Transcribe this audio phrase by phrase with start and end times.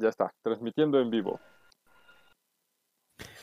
[0.00, 1.38] Ya está, transmitiendo en vivo.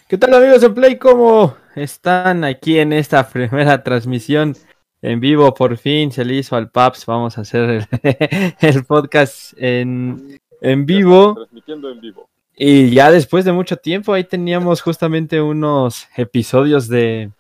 [0.07, 0.97] ¿Qué tal amigos de Play?
[0.97, 4.55] ¿Cómo están aquí en esta primera transmisión
[5.03, 5.53] en vivo?
[5.53, 7.05] Por fin se le hizo al Paps.
[7.05, 7.85] Vamos a hacer el,
[8.59, 11.35] el podcast en, en vivo.
[11.35, 12.27] Transmitiendo en vivo.
[12.55, 17.31] Y ya después de mucho tiempo, ahí teníamos justamente unos episodios de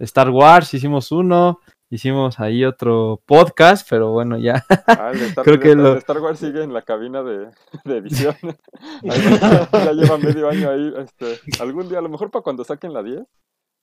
[0.00, 0.74] Star Wars.
[0.74, 1.60] Hicimos uno,
[1.90, 4.64] hicimos ahí otro podcast, pero bueno, ya.
[4.86, 7.48] Ah, el Star, Creo que el Star Wars sigue en la cabina de,
[7.84, 8.36] de edición.
[9.72, 10.92] Ya lleva medio año ahí.
[10.98, 13.24] Este, algún día, a lo mejor para cuando saquen la 10,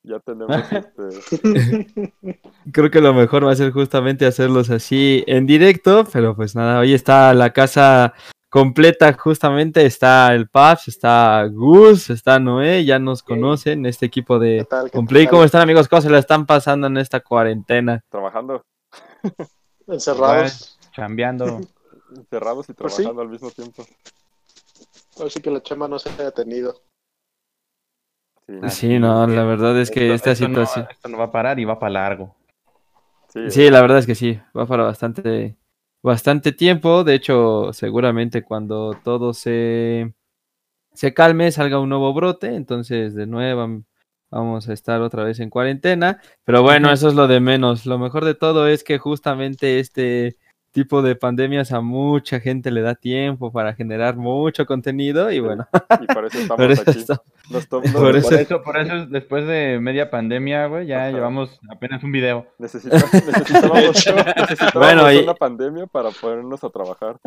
[0.04, 1.88] ya tenemos este,
[2.74, 6.80] Creo que lo mejor va a ser justamente hacerlos así en directo, pero pues nada,
[6.80, 8.13] hoy está la casa
[8.53, 14.45] completa justamente, está el Paps, está Gus, está Noé, ya nos conocen, este equipo ¿Qué
[14.45, 15.26] de Complay.
[15.26, 15.88] ¿Cómo están amigos?
[15.88, 18.03] ¿Cómo se la están pasando en esta cuarentena?
[18.09, 18.63] trabajando,
[19.88, 20.77] Encerrados.
[20.91, 21.62] Chambeando.
[22.16, 22.98] encerrados y Pues sí.
[23.02, 23.84] trabajando al mismo tiempo.
[25.26, 26.76] Así que la chama no se ha detenido.
[28.45, 30.88] Sí, Sí, no, la verdad es que Esto- esta esto no- situación...
[30.91, 32.35] esto no va a parar y va para largo.
[33.29, 35.57] sí, Sí, la verdad es que sí, va para bastante,
[36.04, 37.04] bastante tiempo.
[37.04, 40.13] De hecho, seguramente cuando todo se,
[40.93, 43.84] se calme, salga un nuevo brote, entonces de nuevo
[44.29, 46.21] vamos a estar otra vez en cuarentena.
[46.43, 47.85] Pero bueno, eso es lo de menos.
[47.85, 50.37] Lo mejor de todo es que justamente este
[50.71, 55.67] tipo de pandemias a mucha gente le da tiempo para generar mucho contenido y bueno,
[56.01, 57.05] y por eso estamos por eso aquí.
[57.49, 61.12] Por eso- Por eso, por eso, después de media pandemia, güey, ya Ajá.
[61.12, 62.48] llevamos apenas un video.
[62.58, 67.18] necesita- necesitábamos, necesitábamos Bueno, y- una pandemia para ponernos a trabajar.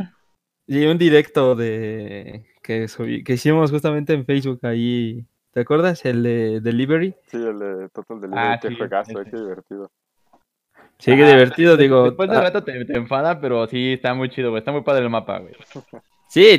[0.67, 5.25] Y un directo de que, subí- que hicimos justamente en Facebook ahí.
[5.53, 6.05] ¿Te acuerdas?
[6.05, 7.15] El de Delivery.
[7.29, 9.91] Sí, el de Total Delivery, Ah, qué sí, juegazo, eh, qué divertido.
[10.99, 12.05] Sí, qué Ah, divertido, digo.
[12.05, 14.59] Después de ah, rato te, te enfada, pero sí está muy chido, güey.
[14.61, 15.55] Está muy padre el mapa, güey.
[16.29, 16.59] sí,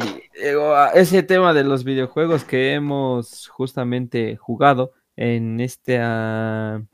[0.94, 6.88] ese tema de los videojuegos que hemos justamente jugado en este en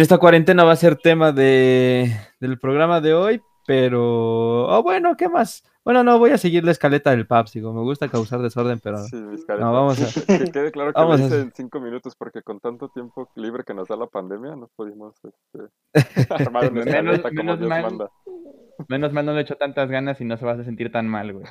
[0.00, 5.28] esta cuarentena va a ser tema de del programa de hoy, pero oh, bueno, ¿qué
[5.28, 5.64] más?
[5.84, 8.98] Bueno, no voy a seguir la escaleta del Paps, digo, me gusta causar desorden, pero
[8.98, 9.16] Sí,
[9.58, 10.06] no, vamos a
[10.38, 12.88] Que quede claro que Vamos lo a hice hacer- en cinco minutos porque con tanto
[12.90, 15.68] tiempo libre que nos da la pandemia no pudimos este,
[16.32, 17.82] armar una Menos- escaleta como menos Dios mal.
[17.82, 18.10] manda.
[18.88, 21.32] Menos mal no le echo tantas ganas y no se vas a sentir tan mal,
[21.32, 21.44] güey.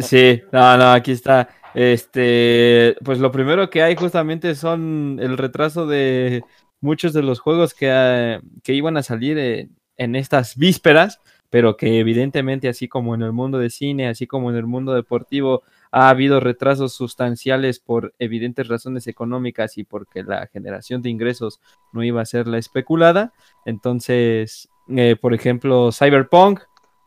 [0.00, 1.48] Sí, no, no, aquí está.
[1.72, 6.42] Este, pues lo primero que hay justamente son el retraso de
[6.80, 11.20] muchos de los juegos que, eh, que iban a salir eh, en estas vísperas,
[11.54, 14.92] pero que evidentemente, así como en el mundo de cine, así como en el mundo
[14.92, 21.60] deportivo, ha habido retrasos sustanciales por evidentes razones económicas y porque la generación de ingresos
[21.92, 23.32] no iba a ser la especulada.
[23.64, 26.58] Entonces, eh, por ejemplo, Cyberpunk,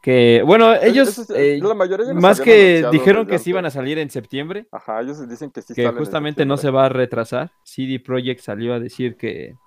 [0.02, 1.30] que, bueno, ellos...
[1.32, 4.68] Eh, la mayoría ya los más que dijeron que sí iban a salir en septiembre,
[4.72, 7.52] Ajá, ellos dicen que sí que justamente no se va a retrasar.
[7.64, 9.58] CD Projekt salió a decir que,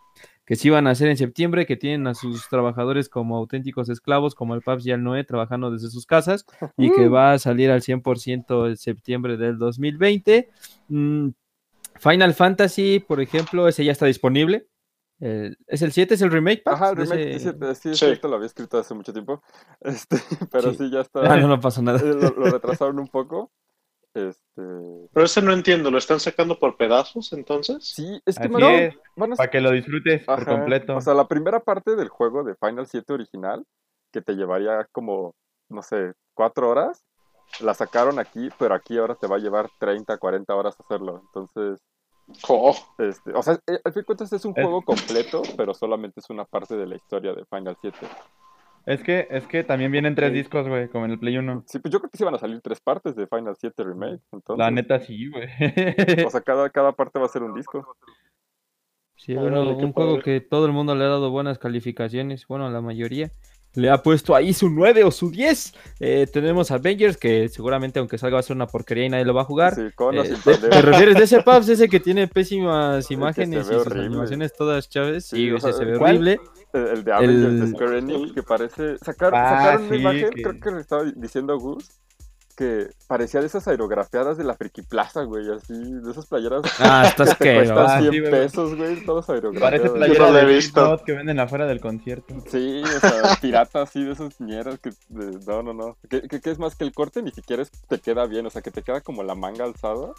[0.51, 4.35] que sí iban a hacer en septiembre, que tienen a sus trabajadores como auténticos esclavos,
[4.35, 6.45] como el Paps y el Noé, trabajando desde sus casas,
[6.77, 10.49] y que va a salir al 100% en septiembre del 2020.
[10.89, 11.29] Mm,
[12.01, 14.67] Final Fantasy, por ejemplo, ese ya está disponible.
[15.21, 16.15] El- ¿Es el 7?
[16.15, 16.65] ¿Es el remake?
[16.65, 19.45] Paps, Ajá, el remake, ese- sí, sí, esto lo había escrito hace mucho tiempo,
[19.83, 20.17] este,
[20.51, 20.79] pero Sí.
[20.79, 22.01] sí, ya está, Ah, no, no pasó nada.
[22.05, 23.53] eh, lo, lo retrasaron un poco,
[24.29, 27.89] este, Pero ese no entiendo, ¿lo están sacando por pedazos entonces?
[27.95, 30.97] sí, es que Así es, a para que lo disfrutes por completo.
[30.97, 33.65] O sea, la primera parte del juego de Final 7 original,
[34.13, 35.35] que te llevaría como,
[35.69, 37.05] no sé, cuatro horas,
[37.61, 41.21] la sacaron aquí, pero aquí ahora te va a llevar 30, 40 horas hacerlo.
[41.27, 41.81] Entonces,
[42.49, 45.75] Oh, este, o sea, eh, al fin de cuentas es un Es- juego completo, pero
[45.75, 47.97] solamente es una parte de la historia de Final 7.
[48.91, 50.39] Es que, es que también vienen tres Sí.
[50.39, 51.63] discos, güey, como en el Play 1.
[51.67, 54.21] Sí, pues yo creo que sí van a salir tres partes de Final 7 Remake.
[54.33, 55.47] Entonces, La neta sí, güey.
[56.27, 57.97] O sea, cada, cada parte va a ser un disco.
[59.17, 62.71] Sí, bueno, un juego que todo el mundo le ha dado buenas calificaciones, bueno, a
[62.71, 63.31] la mayoría.
[63.75, 65.75] Le ha puesto ahí su 9 o su 10.
[66.01, 69.33] Eh, tenemos Avengers, que seguramente aunque salga va a ser una porquería y nadie lo
[69.35, 69.75] va a jugar.
[69.77, 73.67] Sí, con o Eh, ¿te, te refieres de ese Pubs, ese que tiene pésimas imágenes
[73.67, 74.07] y sus horrible.
[74.07, 75.27] animaciones todas chaves?
[75.27, 76.17] Sí, Sí, o ese se ve ¿cuál?
[76.17, 76.41] horrible.
[76.73, 78.99] El, el de Avengers de El- Square Enix, que parece.
[78.99, 81.91] Sacar, Ah, sacaron una imagen, que- creo que le estaba diciendo a Gus,
[82.61, 87.05] que parecía de esas aerografiadas de la Friki Plaza, güey, así, de esas playeras Ah,
[87.09, 87.95] estás que te cuestan asqueroso.
[87.97, 88.31] Ah, 100 sí, güey.
[88.31, 89.91] pesos, güey, Parece aerografiadas.
[89.93, 91.03] playera no la he de visto.
[91.07, 92.35] Que venden afuera del concierto.
[92.51, 94.91] Sí, o sea, pirata así de esas ñeras que.
[95.09, 95.97] de- no, no, no.
[96.11, 98.51] Que, que- que es más que el corte ni siquiera es- te queda bien, o
[98.51, 100.13] sea, que te queda como la manga alzada,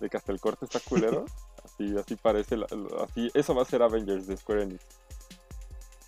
[0.00, 1.24] de que hasta el corte está culero.
[1.64, 4.84] Así, así parece, la- la- así, eso va a ser Avengers de Square Enix.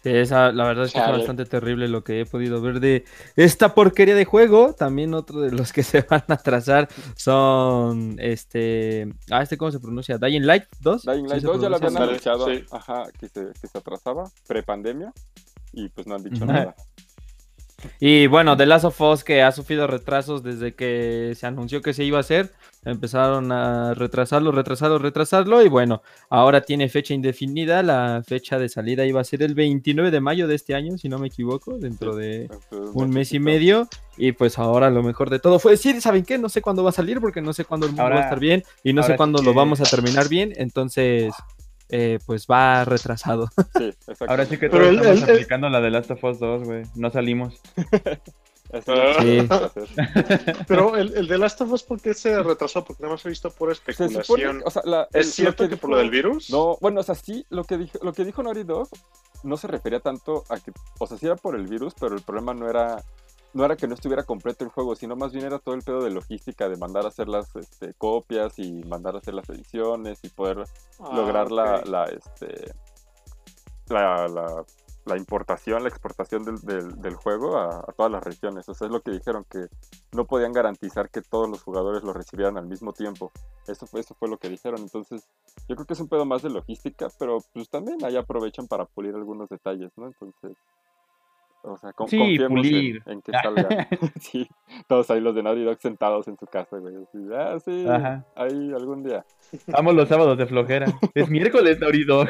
[0.03, 3.05] Sí, esa, la verdad es que es bastante terrible lo que he podido ver de
[3.37, 4.75] esta porquería de juego.
[4.75, 9.09] También otro de los que se van a atrasar son este.
[9.31, 10.19] Ah, este cómo se pronuncia?
[10.19, 11.03] Dying Light 2.
[11.03, 12.65] Dying ¿Sí Light se 2 ya lo habían anunciado, sí.
[12.73, 15.13] ajá, que se, que se atrasaba, pre-pandemia,
[15.73, 16.75] y pues no han dicho nada.
[18.01, 21.95] Y bueno, The Last of Us que ha sufrido retrasos desde que se anunció que
[21.95, 22.53] se iba a hacer.
[22.85, 25.63] Empezaron a retrasarlo, retrasarlo, retrasarlo.
[25.63, 27.83] Y bueno, ahora tiene fecha indefinida.
[27.83, 31.09] La fecha de salida iba a ser el 29 de mayo de este año, si
[31.09, 32.51] no me equivoco, dentro de
[32.95, 33.89] un mes y medio.
[34.17, 36.39] Y pues ahora lo mejor de todo fue decir, ¿saben qué?
[36.39, 38.41] No sé cuándo va a salir porque no sé cuándo el mundo va a estar
[38.41, 40.53] bien y no sé cuándo lo vamos a terminar bien.
[40.57, 41.33] Entonces,
[41.93, 43.49] eh, pues va retrasado.
[43.79, 44.27] Sí, exacto.
[44.29, 46.65] Ahora sí que todos el- estamos el- el- aplicando la de Last of Us 2,
[46.65, 46.83] güey.
[46.97, 47.61] No salimos.
[49.21, 49.47] Sí.
[50.67, 52.83] Pero el, el de Last of Us, ¿por qué se retrasó?
[52.83, 54.63] Porque nada más he visto Se supone, especulación.
[54.65, 56.49] o sea, la- el- ¿Es cierto que, por lo del virus?
[56.49, 58.89] No, bueno, o sea, sí, lo que dijo, lo que dijo Naughty Dog
[59.43, 62.23] no se refería tanto a que, o sea, sí era por el virus, pero el
[62.23, 63.03] problema no era,
[63.55, 66.03] no era que no estuviera completo el juego, sino más bien era todo el pedo
[66.03, 70.21] de logística, de mandar a hacer las este, copias y mandar a hacer las ediciones
[70.23, 70.65] y poder
[70.99, 72.73] Ah, lograr la, la, este,
[73.89, 74.65] la, la,
[75.05, 78.69] la importación, la exportación del, del, del juego a, a todas las regiones.
[78.69, 79.67] O sea, es lo que dijeron, que
[80.13, 83.33] no podían garantizar que todos los jugadores lo recibieran al mismo tiempo.
[83.67, 84.81] Eso fue, eso fue lo que dijeron.
[84.81, 85.29] Entonces,
[85.69, 88.85] yo creo que es un pedo más de logística, pero pues también ahí aprovechan para
[88.85, 90.07] pulir algunos detalles, ¿no?
[90.07, 90.57] Entonces,
[91.63, 93.03] o sea, con, Sí, confiemos en- pulir.
[93.07, 93.69] En, que salga.
[94.21, 94.49] sí,
[94.89, 96.95] todos ahí los de Naughty Dog sentados en su casa, güey.
[96.97, 98.25] así, ah, sí, Ajá.
[98.37, 99.25] ahí algún día.
[99.69, 100.87] Vamos los sábados de flojera.
[101.15, 102.29] Es miércoles, Naughty Dog.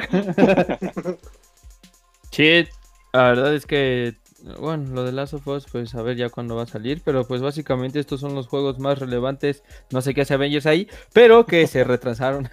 [2.31, 2.65] Sí,
[3.13, 4.15] la verdad es que,
[4.59, 7.27] bueno, lo de Last of Us, pues a ver ya cuándo va a salir, pero
[7.27, 11.45] pues básicamente estos son los juegos más relevantes, no sé qué hace Avengers ahí, pero
[11.47, 12.49] que se retrasaron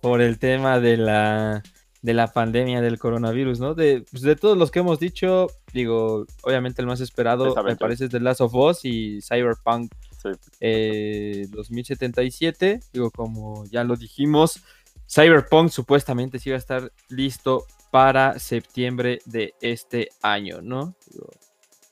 [0.00, 1.62] por el tema de la
[2.02, 3.74] de la pandemia del coronavirus, ¿no?
[3.74, 7.76] De, pues, de todos los que hemos dicho, digo, obviamente el más Es esperado me
[7.76, 10.28] parece es The Last of Us y Cyberpunk Sí.
[10.60, 12.80] eh, 2077.
[12.92, 14.60] Digo, como ya lo dijimos,
[15.08, 20.94] Cyberpunk supuestamente sí va a estar listo para septiembre de este año, ¿no?
[21.10, 21.28] Digo,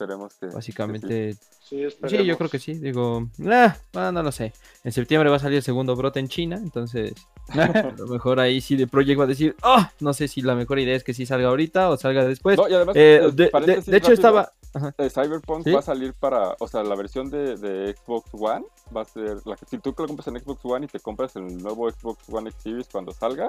[0.00, 0.40] Esperemos que.
[0.46, 0.54] que sí.
[0.54, 2.72] básicamente, Sí, sí, yo creo que sí.
[2.74, 4.52] Digo, ah, ah, no lo sé.
[4.82, 7.12] En septiembre va a salir el segundo brote en China, entonces
[7.48, 10.54] a lo mejor ahí sí de Project va a decir, oh, no sé si la
[10.54, 12.56] mejor idea es que sí salga ahorita o salga después.
[12.56, 14.52] No, y además, Eh, eh, de, de- de hecho rápido, estaba...
[14.72, 14.94] Ajá.
[14.98, 15.72] eh, Cyberpunk ¿Sí?
[15.72, 18.64] va a salir para, o sea, la versión de, de Xbox One
[18.96, 21.34] va a ser, la que si tú lo compras en Xbox One y te compras
[21.36, 23.48] el nuevo Xbox One X Series cuando salga,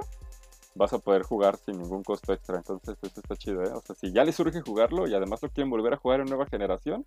[0.76, 2.58] vas a poder jugar sin ningún costo extra.
[2.58, 3.72] Entonces, eso está chido, ¿eh?
[3.74, 6.28] O sea, si ya les surge jugarlo y además lo quieren volver a jugar en
[6.28, 7.06] nueva generación,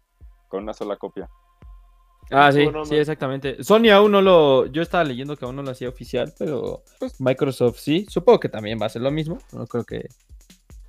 [0.48, 1.28] con una sola copia.
[2.30, 2.82] Ah, sí, sí, no.
[2.84, 3.62] exactamente.
[3.62, 4.66] Sony aún no lo.
[4.66, 8.06] Yo estaba leyendo que aún no lo hacía oficial, pero Pues- Microsoft sí.
[8.08, 9.38] Supongo que también va a ser lo mismo.
[9.52, 10.08] No creo que.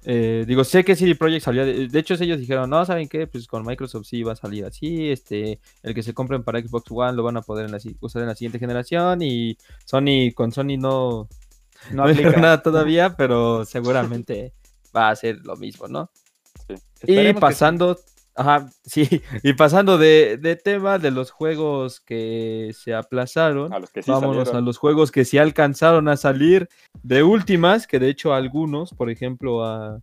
[0.06, 1.66] eh, digo, sé que CD Projekt salió.
[1.66, 3.28] De, de hecho, ellos dijeron, no, ¿saben qué?
[3.28, 5.10] Pues con Microsoft sí va a salir así.
[5.12, 7.98] Este, el que se compren para Xbox One lo van a poder en la si-
[8.00, 9.22] usar en la siguiente generación.
[9.22, 11.28] Y Sony, con Sony no,
[11.92, 12.40] No aplica.
[12.40, 14.54] nada todavía, pero seguramente
[14.96, 16.10] va a ser lo mismo, ¿no?
[16.70, 16.74] Y
[17.12, 18.00] Esperemos que pasando,
[18.36, 23.92] ajá, sí, y pasando de, de tema de los juegos que se aplazaron, A los
[23.92, 24.58] que sí vámonos salieron.
[24.58, 26.70] a los juegos que sí alcanzaron a salir
[27.04, 30.02] de últimas, que de hecho a algunos, por ejemplo a,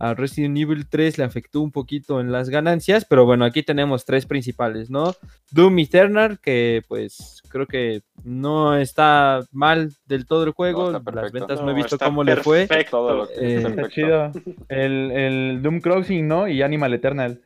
[0.00, 4.04] a Resident Evil 3 le afectó un poquito en las ganancias, pero bueno, aquí tenemos
[4.04, 5.14] tres principales, ¿no?
[5.50, 11.60] Doom Eternal, que pues creo que no está mal del todo el juego, las ventas
[11.62, 12.66] no, he visto cómo le fue.
[12.68, 12.98] perfecto.
[12.98, 13.88] Todo lo que Eh, está Está perfecto.
[13.94, 14.32] chido.
[14.68, 16.46] El, el Doom Crossing, ¿no?
[16.46, 17.40] Y Animal Eternal.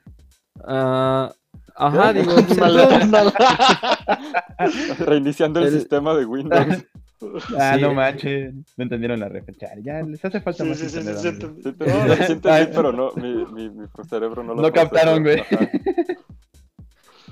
[0.66, 1.32] Ah,
[1.74, 3.32] ajá, digo, pues, Mal-
[4.98, 6.66] Reiniciando el, El- sistema de Windows.
[7.58, 7.80] Ah, Sí.
[7.82, 8.54] no manches.
[8.76, 9.70] No entendieron la referencia.
[9.82, 11.20] Ya les hace falta Sí, más sí, sí, sí, sí.
[11.22, 15.42] Sí, entendí, pero no, mi, mi, mi cerebro no lo No captaron, güey.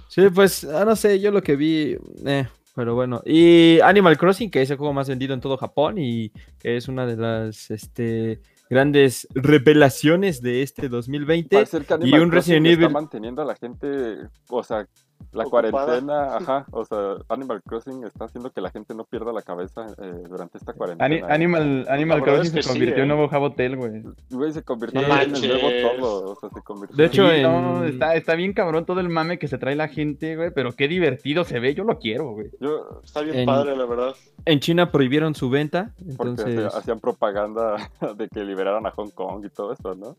[0.08, 3.22] Sí, pues, ah, no sé, yo lo que vi, eh, pero bueno.
[3.24, 6.88] Y Animal Crossing, que es el juego más vendido en todo Japón y que es
[6.88, 11.54] una de las este, grandes revelaciones de este 2020.
[11.54, 12.90] Parece ser que y un Crossing Resident está Evil.
[12.90, 14.16] manteniendo a la gente,
[14.48, 14.84] o sea,
[15.32, 15.70] la Ocupada.
[15.70, 19.86] cuarentena, ajá, o sea, Animal Crossing está haciendo que la gente no pierda la cabeza
[20.02, 21.04] eh, durante esta cuarentena.
[21.04, 23.14] Ani- Animal, Animal La Crossing es que se sí, convirtió en eh.
[23.14, 24.02] nuevo Jabotel, güey.
[24.30, 25.68] Güey, se convirtió No en el nuevo
[26.00, 29.00] todo, o sea, se convirtió De hecho, Sí, en- no, está, está bien cabrón todo
[29.00, 31.98] el mame que se trae la gente, güey, pero qué divertido se ve, yo lo
[31.98, 32.50] quiero, güey.
[32.60, 34.14] Yo, Está bien En- padre, la verdad.
[34.46, 36.58] En China prohibieron su venta, porque entonces...
[36.66, 37.76] hacía- hacían propaganda
[38.16, 40.16] de que liberaran a Hong Kong y todo eso, ¿no?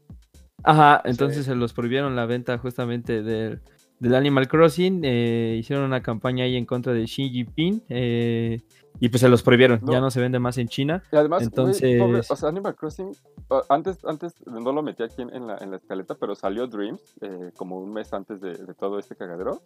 [0.64, 3.62] Ajá, entonces se los prohibieron la venta justamente del,
[4.02, 5.02] del Animal Crossing.
[5.06, 7.84] eh, hicieron una campaña ahí en contra de Xi Jinping.
[7.90, 8.60] eh,
[9.00, 9.80] y pues se los prohibieron.
[9.82, 9.94] No.
[9.94, 11.02] Ya no se vende más en China.
[11.12, 13.12] Y además, Entonces- pobre- o sea, Animal Crossing,
[13.70, 17.02] antes, antes no lo metí aquí en, en la, en la escaleta, pero salió Dreams
[17.22, 19.62] eh, como un mes antes de, de todo este cagadero.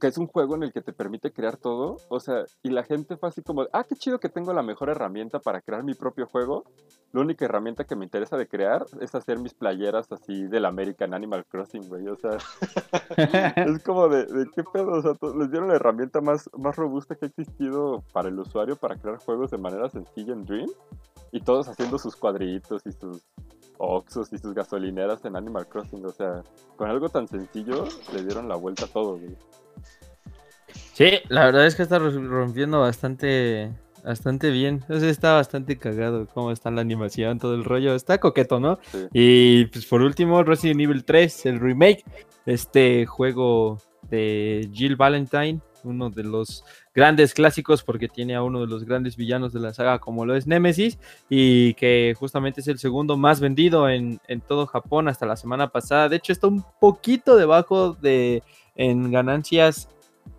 [0.00, 1.96] Que es un juego en el que te permite crear todo.
[2.08, 4.88] O sea, y la gente fue así como, ah, qué chido que tengo la mejor
[4.88, 6.64] herramienta para crear mi propio juego.
[7.12, 11.14] La única herramienta que me interesa de crear es hacer mis playeras así del American
[11.14, 12.08] Animal Crossing, güey.
[12.08, 12.38] O sea,
[13.66, 17.14] es como de, de qué pedo, o sea, les dieron la herramienta más, más robusta
[17.14, 20.70] que ha existido para el usuario para crear juegos de manera sencilla en Dream
[21.32, 23.22] y todos haciendo sus cuadritos y sus
[23.78, 26.42] Oxos y sus gasolineras en Animal Crossing, o sea,
[26.76, 27.84] con algo tan sencillo
[28.14, 29.36] le dieron la vuelta a todo, güey.
[30.94, 33.70] Sí, la verdad es que está ro- rompiendo bastante,
[34.04, 34.76] bastante bien.
[34.82, 37.94] Entonces está bastante cagado cómo está la animación, todo el rollo.
[37.94, 38.78] Está coqueto, ¿no?
[38.90, 38.98] Sí.
[39.12, 42.04] Y pues por último, Resident Evil 3, el remake.
[42.44, 43.78] Este juego
[44.10, 46.64] de Jill Valentine, uno de los
[46.94, 50.34] grandes clásicos porque tiene a uno de los grandes villanos de la saga como lo
[50.36, 50.98] es Nemesis
[51.30, 55.68] y que justamente es el segundo más vendido en, en todo Japón hasta la semana
[55.68, 56.08] pasada.
[56.08, 58.42] De hecho está un poquito debajo de
[58.74, 59.88] en ganancias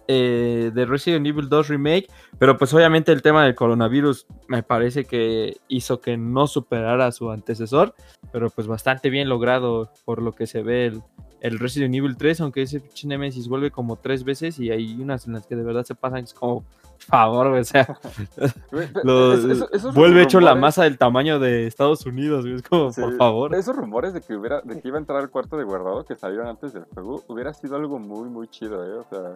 [0.07, 5.05] eh, de Resident Evil 2 Remake, pero pues obviamente el tema del coronavirus me parece
[5.05, 7.95] que hizo que no superara a su antecesor,
[8.31, 11.01] pero pues bastante bien logrado por lo que se ve el,
[11.39, 15.33] el Resident Evil 3, aunque ese Nemesis vuelve como tres veces y hay unas en
[15.33, 16.65] las que de verdad se pasan, como,
[17.05, 17.81] favor, güey, o sea,
[18.41, 22.91] es- eso- esos vuelve hecho la masa del tamaño de Estados Unidos, güey, es como,
[22.91, 23.55] Sí, por favor.
[23.55, 26.15] Esos rumores de que hubiera, de que iba a entrar al cuarto de guardado que
[26.15, 28.97] salieron antes del juego, hubiera sido algo muy, muy chido, eh.
[28.99, 29.35] O sea,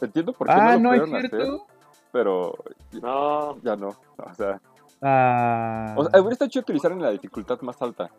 [0.00, 1.66] entiendo por qué Ah, no no lo es pudieron hacer, cierto.
[2.12, 2.54] pero
[3.02, 3.88] No, ya no.
[3.88, 4.60] O sea,
[5.00, 5.94] Ah.
[5.96, 8.10] o sea, hubiera estado chido utilizar en la dificultad más alta.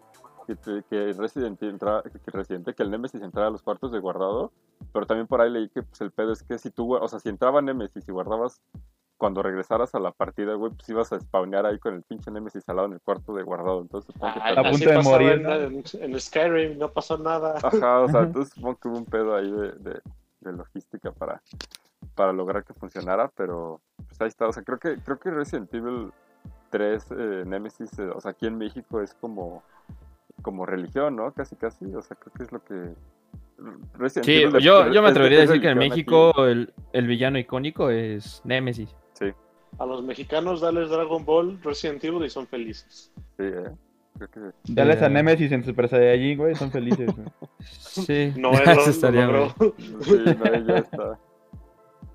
[0.57, 3.99] Que, que Resident entrara, que, que Resident, que el Nemesis entrara a los cuartos de
[3.99, 4.51] guardado,
[4.91, 7.19] pero también por ahí leí que pues, el pedo es que si tú, o sea,
[7.19, 8.61] si entraba Nemesis y guardabas
[9.17, 12.67] cuando regresaras a la partida, güey, pues ibas a spawnear ahí con el pinche Nemesis
[12.69, 15.31] al lado en el cuarto de guardado, entonces supongo que también- A punto de morir,
[15.33, 15.53] En, ¿no?
[15.53, 17.55] en- en Skyrim no pasó nada.
[17.61, 20.01] Ajá, o sea, entonces supongo que hubo un pedo ahí de, de-
[20.39, 21.41] de logística para,
[22.15, 25.73] para lograr que funcionara, pero pues ahí está, o sea, creo que, creo que Resident
[25.73, 26.11] Evil
[26.69, 29.63] 3 eh, Nemesis, eh, o sea, aquí en México es como,
[30.41, 31.31] como religión, ¿no?
[31.33, 32.93] Casi, casi, o sea, creo que es lo que...
[33.97, 36.45] Resident Sí, Evil yo, es- yo me es- atrevería a es decir que en México
[36.45, 38.95] el, el villano icónico es Nemesis.
[39.19, 39.31] aquí.
[39.77, 43.11] A los mexicanos dales Dragon Ball, Resident Evil y son felices.
[43.37, 43.63] Sí, eh,
[44.17, 44.39] creo que...
[44.73, 47.07] Dales a Nemesis en Super Saiyajin, güey, son felices.
[47.15, 47.27] güey.
[47.59, 49.49] Sí, No eso error, lo estaría muy-
[50.01, 51.19] Sí, no, ya está,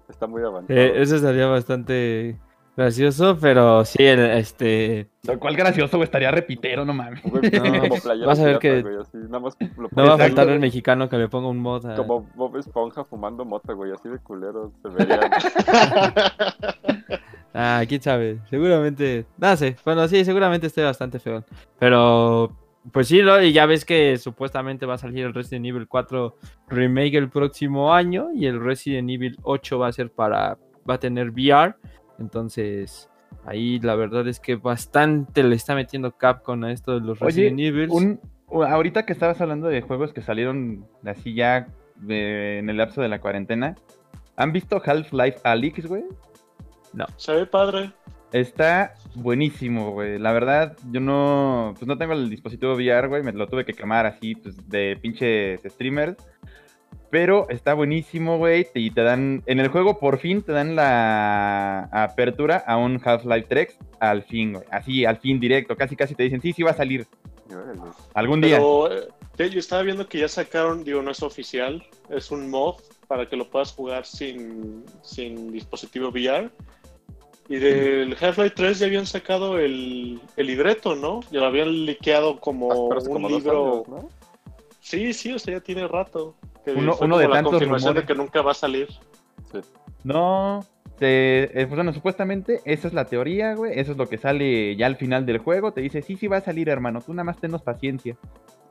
[0.09, 0.79] está muy avanzado.
[0.81, 2.39] eh, eso estaría bastante
[2.77, 7.21] gracioso, pero sí, el- este, Lo cual gracioso, güey, estaría repitero, no mames.
[7.23, 10.15] Pues, No, como playera vas a ver que- güey, así, nada más lo no va
[10.15, 13.73] a faltar el mexicano que le ponga un mod a- Como Bob Esponja fumando mota,
[13.73, 15.21] güey, así de culeros se verían.
[17.57, 21.45] Ah, quién sabe, seguramente, no sé, bueno, sí, seguramente esté bastante feo,
[21.79, 22.51] pero
[22.91, 23.41] pues sí, ¿no?
[23.41, 26.35] y ya ves que supuestamente va a salir el Resident Evil 4
[26.69, 30.99] Remake el próximo año y el Resident Evil 8 va a ser para, va a
[30.99, 31.77] tener VR,
[32.19, 33.09] entonces
[33.47, 37.51] ahí la verdad es que bastante le está metiendo Capcom a esto de los Oye,
[37.51, 38.19] Resident Evil.
[38.51, 41.67] Ahorita que estabas hablando de juegos que salieron así ya
[41.97, 43.75] de- en el lapso de la cuarentena,
[44.37, 46.05] ¿han visto Half-Life Alyx, güey?
[47.17, 47.93] Se ve padre.
[48.33, 50.19] Está buenísimo, güey.
[50.19, 53.23] La verdad, yo no, pues no tengo el dispositivo VR, güey.
[53.23, 56.17] Me lo tuve que quemar así, pues, de pinches streamers.
[57.15, 58.67] Pero está buenísimo, güey.
[58.75, 63.47] Y te dan, en el juego por fin te dan la apertura a un Half-Life
[63.49, 64.65] 3 al fin, güey.
[64.73, 65.77] Así, al fin directo.
[65.77, 67.07] Casi, casi te dicen, sí, sí va a salir.
[68.15, 68.57] Algún día.
[68.57, 72.81] Pero eh, yo estaba viendo que ya sacaron, digo, no es oficial, es un mod
[73.07, 76.51] para que lo puedas jugar sin, sin dispositivo VR.
[77.49, 81.21] Y del Half-Life 3 ya habían sacado el, el libreto, ¿no?
[81.31, 83.85] Ya lo habían liqueado como Ah, un como libro.
[83.85, 84.09] años, ¿no?
[84.81, 86.35] Sí, sí, o sea, ya tiene rato.
[86.65, 88.09] Que Uno- fue uno de la tantos confirmación rumores.
[88.09, 88.89] de que nunca va a salir.
[89.53, 89.61] Sí.
[90.03, 90.61] No,
[90.99, 93.79] te- eh, pues bueno, supuestamente esa es la teoría, güey.
[93.79, 95.73] Eso es lo que sale ya al final del juego.
[95.73, 97.01] Te dice, sí, sí va a salir, hermano.
[97.01, 98.17] Tú nada más tenos paciencia.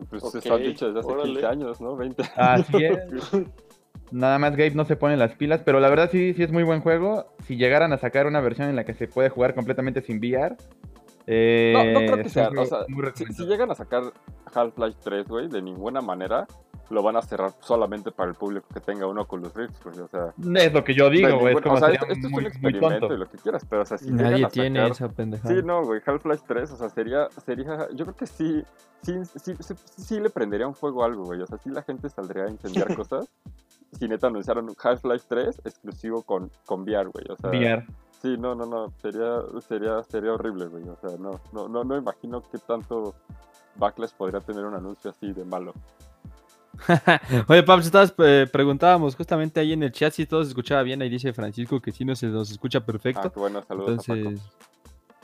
[0.09, 1.31] Pues Ok, eso han dicho desde hace órale.
[1.33, 1.95] 15 años, ¿no?
[1.95, 2.23] 20.
[2.35, 2.97] Así es.
[4.11, 6.61] Nada más Gabe no se pone las pilas, pero la verdad sí, sí es muy
[6.63, 7.25] buen juego.
[7.47, 10.55] Si llegaran a sacar una versión en la que se puede jugar completamente sin VR,
[11.25, 12.49] eh, No, no creo que sea.
[12.49, 14.03] O sea, muy si, si llegan a sacar
[14.53, 16.45] Half-Life 3, güey, de ninguna manera
[16.89, 19.99] lo van a cerrar solamente para el público que tenga un Oculus Rift, güey.
[19.99, 21.55] O sea, Es lo que yo digo, güey.
[21.55, 23.97] Es o sea, esto, esto es un experimento y lo que quieras, pero o sea,
[23.97, 25.55] si Nadie tiene sacar- esa pendejada.
[25.55, 28.63] Sí, no, güey, Half-Life 3, o sea, sería, sería, yo creo que sí,
[29.01, 31.83] sí, sí, sí, sí le prendería un fuego a algo, güey, o sea, sí la
[31.83, 33.29] gente saldría a incendiar cosas,
[33.97, 37.25] si neta anunciaron un Half-Life 3 exclusivo con, con VR, güey.
[37.29, 37.85] O sea, VR.
[38.21, 40.87] Sí, no, no, no, sería, sería, sería horrible, güey.
[40.87, 43.13] O sea, no, no, no, no imagino qué tanto
[43.75, 45.73] backlash podría tener un anuncio así de malo.
[47.47, 51.01] Oye, Pablo, estabas, eh, preguntábamos justamente ahí en el chat si todo se escuchaba bien.
[51.01, 53.21] Ahí dice Francisco que sí no se nos escucha perfecto.
[53.25, 54.41] Ah, qué bueno, saludos a Entonces,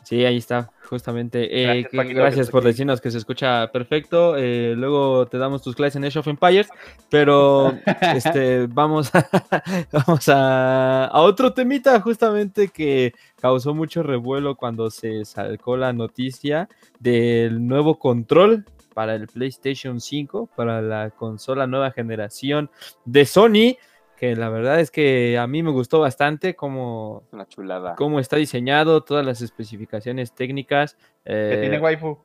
[0.04, 1.64] sí, ahí está, justamente.
[1.64, 2.68] Eh, Gracias, Paquito, por aquí.
[2.68, 4.36] decirnos que se escucha perfecto.
[4.38, 6.70] Eh, luego te damos tus clases en Age of Empires,
[7.10, 7.74] pero
[8.16, 9.28] este, vamos, a,
[9.92, 16.70] vamos a, a otro temita justamente que causó mucho revuelo cuando se sacó la noticia
[17.00, 18.66] del nuevo control
[19.00, 22.70] para el PlayStation 5, para la consola nueva generación
[23.06, 23.78] de Sony,
[24.18, 27.96] que la verdad es que a mí me gustó bastante como Una chulada.
[27.96, 30.96] cómo está diseñado, todas las especificaciones técnicas.
[31.24, 32.18] Que eh, tiene waifu.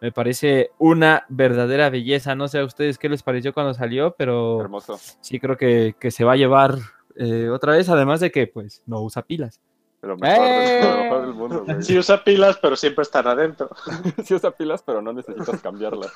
[0.00, 2.34] me parece una verdadera belleza.
[2.34, 4.98] No sé a ustedes qué les pareció cuando salió, pero Hermoso.
[5.20, 6.74] sí creo que, que se va a llevar
[7.14, 9.60] eh, otra vez, además de que pues no usa pilas.
[10.02, 10.80] Lo mejor, ¡Eh!
[11.50, 11.82] Mundo, güey.
[11.82, 13.68] Sí usa pilas, pero siempre están adentro.
[14.24, 16.10] Sí usa pilas, pero no necesitas cambiarlas.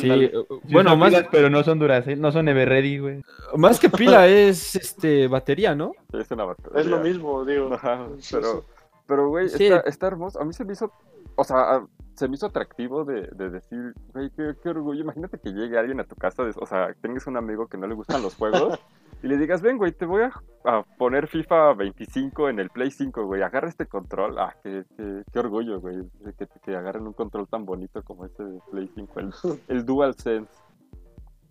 [0.00, 0.32] Sí, eh,
[0.66, 2.16] Sí bueno, más, pilas, pero no son duras, ¿eh?
[2.16, 3.22] no son ever ready, güey.
[3.56, 5.92] más que pila es este batería, ¿no?
[6.10, 6.80] Sí, Es una batería.
[6.80, 7.72] Es lo mismo, digo.
[7.72, 8.64] Ajá, pero,
[9.06, 9.66] pero, güey, Sí.
[9.66, 10.40] está, está hermoso.
[10.40, 10.92] A mí se me hizo,
[11.36, 11.82] o sea,
[12.14, 15.00] se me hizo atractivo de, de decir, güey, qué, qué orgullo.
[15.02, 17.86] Imagínate que llegue alguien a tu casa, de- o sea, tengas un amigo que no
[17.86, 18.78] le gustan los juegos
[19.22, 20.32] y le digas, ven, güey, te voy a,
[20.64, 24.38] a poner FIFA 25 en el Play 5, güey, agarra este control.
[24.38, 28.24] Ah, qué, qué, qué orgullo, güey, de que, que agarren un control tan bonito como
[28.26, 29.32] ese de Play 5, el,
[29.68, 30.50] el DualSense.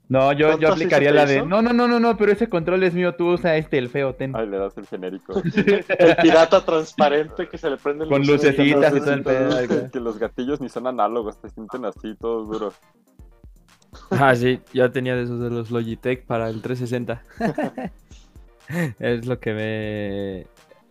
[0.09, 2.81] No, yo, ¿Tanto yo aplicaría la de, no, no, no, no, no, pero ese control
[2.83, 4.33] es mío, tú usa este, el feo, ten.
[4.38, 5.33] Ay, le das el genérico.
[6.00, 9.89] El pirata transparente que se le prende el Con lucecitas y todo el pedo.
[9.91, 12.75] que los gatillos ni son análogos, te sienten así, todos duros.
[14.12, 17.22] Ah, sí, ya tenía de esos de los Logitech para el 360.
[19.00, 20.48] es lo que me,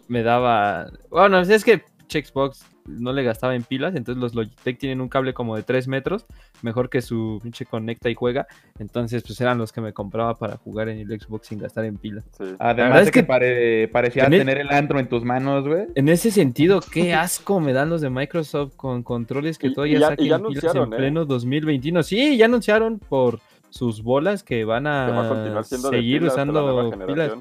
[0.09, 0.91] me daba.
[1.11, 5.35] Bueno, es que Xbox no le gastaba en pilas, entonces los Logitech tienen un cable
[5.35, 6.25] como de 3 metros,
[6.63, 8.47] mejor que su pinche conecta y juega.
[8.79, 11.97] Entonces, pues eran los que me compraba para jugar en el Xbox sin gastar en
[11.97, 12.25] pilas.
[12.39, 12.45] Sí.
[12.61, 15.87] Además es de que, que- pare- parecía Tener- tener el antro en tus manos, güey.
[15.97, 19.75] En ese sentido, qué asco me dan los de Microsoft con controles que Y- y
[19.75, 20.97] todavía ya- y saquen ya pilas en ¿eh?
[20.97, 22.03] pleno 2021.
[22.05, 27.33] Sí, ya anunciaron por sus bolas que van que va a seguir pilas usando pilas.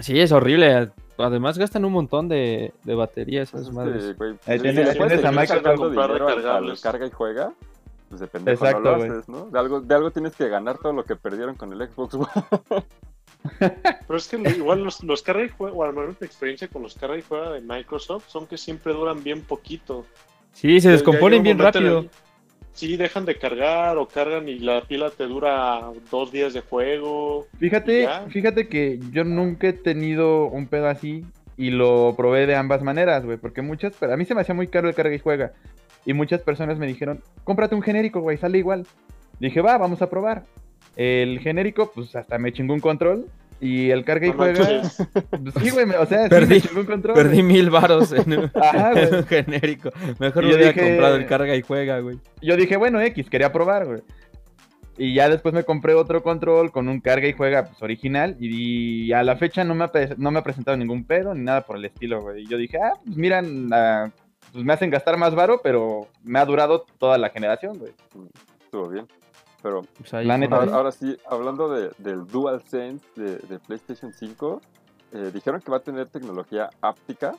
[0.00, 0.90] Sí, es horrible.
[1.18, 4.04] Además gastan un montón de, de baterías Pues esas es madres.
[4.04, 6.80] que, güey, Ahí si tienes- a recargables.
[6.80, 7.52] carga y juega,
[8.08, 9.10] pues de pendejo Exacto, no lo güey.
[9.10, 9.46] haces, ¿no?
[9.46, 12.28] De algo, de algo tienes que ganar todo lo que perdieron con el Xbox One.
[13.58, 16.82] Pero es que igual los, los carga y juega, o al menos mi experiencia con
[16.82, 20.04] los carga y juega de Microsoft son que siempre duran bien poquito.
[20.52, 21.98] Sí, se descomponen bien en rápido.
[22.00, 22.10] el-
[22.78, 27.48] Sí, dejan de cargar o cargan y la pila te dura dos días de juego.
[27.58, 31.24] Fíjate, fíjate que yo nunca he tenido un pedo así
[31.56, 34.68] y lo probé de ambas maneras, güey, porque muchas, a mí se me hacía muy
[34.68, 35.54] caro el carga y juega
[36.06, 38.86] y muchas personas me dijeron, cómprate un genérico, güey, sale igual.
[39.40, 40.44] Dije, va, vamos a probar.
[40.94, 43.26] El genérico, pues hasta me chingó un control
[43.60, 44.94] y el carga y No juega, pues,
[45.62, 47.14] sí, güey, o sea, sí Perdí- me chingó un control.
[47.14, 49.04] Perdí mil varos en un, Ajá, güey.
[49.08, 49.90] en un genérico.
[50.18, 52.18] Mejor yo hubiera dije- comprado el carga y juega, güey.
[52.42, 54.00] Yo dije, bueno, X, quería probar, güey.
[55.00, 58.36] Y ya después me compré otro control con un carga y juega pues, original.
[58.40, 61.60] Y, a la fecha no me, ha, no me ha presentado ningún pedo ni nada
[61.60, 62.42] por el estilo, güey.
[62.42, 64.10] Y yo dije, ah, pues miran, ah,
[64.52, 67.92] pues me hacen gastar más varo, pero me ha durado toda la generación, güey.
[68.64, 69.06] Estuvo bien.
[69.62, 70.74] Pero Pues ahí La con- neta, ahora, sí.
[70.74, 74.60] ahora sí, hablando de, del DualSense de, de PlayStation 5,
[75.12, 77.32] eh, dijeron que va a tener tecnología áptica.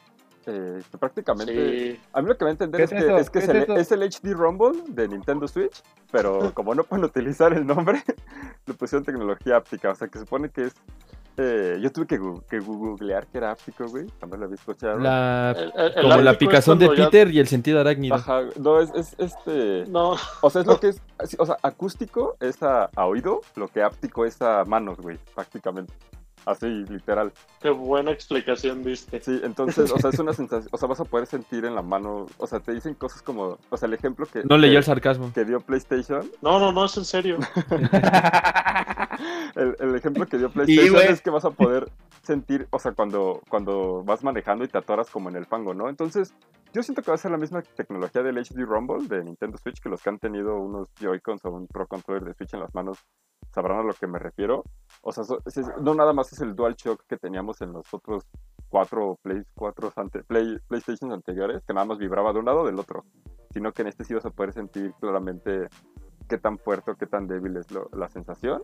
[0.46, 2.00] eh, que prácticamente Sí.
[2.14, 3.40] A mí lo que va a entender ¿Qué es, es que,
[3.80, 8.02] es el HD Rumble de Nintendo Switch, pero como no pueden utilizar el nombre,
[8.66, 9.92] le pusieron tecnología áptica.
[9.92, 10.74] O sea, que se supone que es.
[11.42, 15.00] Eh, yo tuve que, que googlear que era áptico, güey, cuando lo había escuchado.
[15.00, 18.16] La, El- el- el como la picazón de ya- Peter y el sentido arácnido.
[18.16, 19.86] Ajá, no, es, es este.
[19.88, 21.02] No, O sea, es lo que es.
[21.38, 25.94] O sea, acústico es a, a oído, lo que áptico es a manos, güey, prácticamente.
[26.46, 27.32] Así, literal.
[27.62, 29.20] qué buena explicación diste.
[29.22, 30.70] Sí, entonces, o sea, es una sensación.
[30.72, 32.28] O sea, vas a poder sentir en la mano.
[32.38, 33.58] O sea, te dicen cosas como.
[33.70, 34.44] O sea, el ejemplo que.
[34.46, 35.32] No leyó que- el sarcasmo.
[35.34, 37.38] que dio PlayStation No, no, no, es en serio.
[39.56, 41.90] El, el ejemplo que dio PlayStation es que vas a poder
[42.24, 45.90] sentir, o sea, cuando, cuando vas manejando y te atoras como en el fango, ¿no?
[45.90, 46.34] Entonces,
[46.74, 49.82] yo siento que va a ser la misma tecnología del HD Rumble de Nintendo Switch,
[49.82, 52.74] que los que han tenido unos Joy-Cons o un Pro Controller de Switch en las
[52.76, 53.00] manos
[53.52, 54.64] sabrán a lo que me refiero.
[55.02, 58.24] O sea, so- es- no nada más es el DualShock que teníamos en los otros
[58.70, 62.66] cuatro Play, cuatro ante, Play, PlayStations anteriores, que nada más vibraba de un lado o
[62.68, 63.04] del otro,
[63.52, 65.68] sino que en este sí vas a poder sentir claramente
[66.28, 68.62] qué tan fuerte o qué tan débil es lo- la sensación.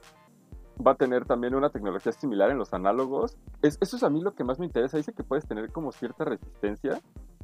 [0.85, 3.38] Va a tener también una tecnología similar en los análogos.
[3.61, 4.97] Es, eso es a mí lo que más me interesa.
[4.97, 7.01] Dice que puedes tener como cierta resistencia.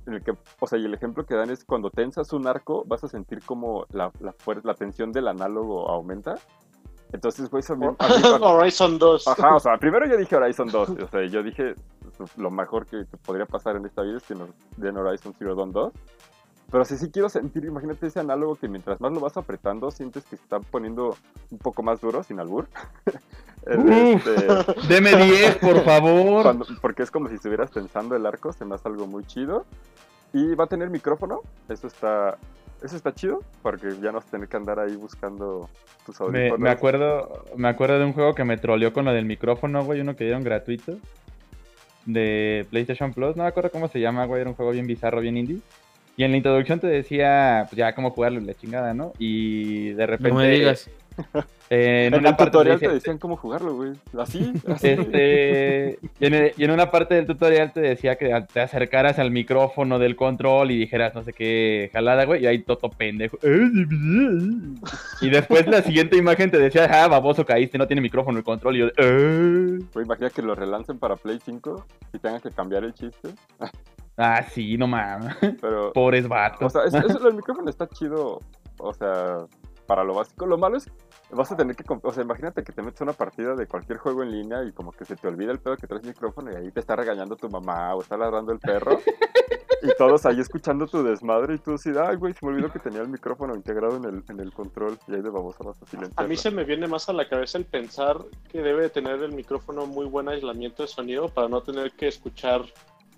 [0.08, 2.84] En el que, o sea, y el ejemplo que dan es cuando tensas un arco,
[2.88, 6.36] vas a sentir como la, la, la tensión del análogo aumenta.
[7.14, 7.98] Entonces, güey, mí cuando-
[8.42, 9.28] Horizon 2.
[9.28, 10.90] Ajá, o sea, primero yo dije Horizon 2.
[10.90, 11.76] O sea, yo dije
[12.18, 15.56] pues, lo mejor que podría pasar en esta vida es que nos den Horizon Zero
[15.56, 15.94] Dawn 2.
[16.72, 20.24] Pero si sí quiero sentir, imagínate ese análogo que mientras más lo vas apretando, sientes
[20.24, 21.18] que se está poniendo
[21.52, 22.68] un poco más duro, sin albur.
[23.64, 24.48] Este,
[24.90, 26.42] Deme 10, por favor.
[26.42, 29.66] cuando- porque es como si estuvieras tensando el arco, se me hace algo muy chido.
[30.34, 32.38] Y va a tener micrófono, eso está,
[32.82, 35.70] eso está chido, porque ya no vas a tener que andar ahí buscando
[36.08, 36.60] tus Me, audífonos.
[36.60, 40.02] me acuerdo, me acuerdo de un juego que me troleó con lo del micrófono, güey,
[40.02, 40.98] uno que dieron gratuito.
[42.06, 45.22] De PlayStation Plus, no me acuerdo cómo se llama, güey, era un juego bien bizarro,
[45.22, 45.60] bien indie.
[46.18, 49.14] Y en la introducción te decía, pues ya cómo jugarlo y la chingada, ¿no?
[49.18, 50.30] Y de repente.
[50.32, 50.90] No me digas.
[51.70, 53.92] eh, en, En, una el parte tutorial te te decía- decían cómo jugarlo, güey.
[54.18, 54.88] Así, así.
[54.90, 59.30] Este, y, en, y en una parte del tutorial te decía que te acercaras al
[59.32, 63.38] micrófono del control y dijeras no sé qué jalada, güey, y ahí toto pendejo.
[65.22, 68.76] Y después la siguiente imagen te decía, ah, baboso, caíste, no tiene micrófono el control.
[68.76, 69.80] Y yo, "Eh".
[69.94, 73.30] Güey, imagina que lo relancen para Play 5 y tengan que cambiar el chiste.
[74.18, 76.74] Ah, sí, no mames, Pero, pobres o vatos.
[76.74, 78.40] sea, es- eso, el micrófono está chido,
[78.80, 79.46] o sea,
[79.88, 80.46] para lo básico.
[80.46, 80.90] Lo malo es,
[81.32, 83.98] vas a tener que, o sea, imagínate que te metes a una partida de cualquier
[83.98, 86.56] juego en línea y como que se te olvida el pedo que traes micrófono y
[86.56, 89.00] ahí te está regañando tu mamá o está ladrando el perro.
[89.84, 92.80] y todos ahí escuchando tu desmadre y tú así, ay, güey, se me olvidó que
[92.80, 95.86] tenía el micrófono integrado en el, en el control y ahí de babosa vas a
[95.88, 96.24] silenciar.
[96.24, 98.18] A mí se me viene más a la cabeza el pensar
[98.50, 102.08] que debe de tener el micrófono muy buen aislamiento de sonido para no tener que
[102.08, 102.62] escuchar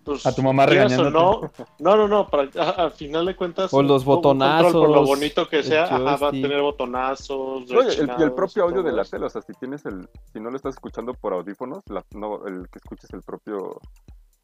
[0.04, 1.54] tus A tu mamá quieras o regañándote.
[1.80, 4.89] no, no, no, no, para, a- al final de cuentas O los control, botonazos, por
[4.89, 8.34] lo bonito que sea, ajá, va a tener botonazos, No, y el, y el rechinados
[8.36, 11.13] propio audio de la tele, o sea, si tienes el, si no lo estás escuchando
[11.13, 13.80] por audífonos, la- no, el que escuches el propio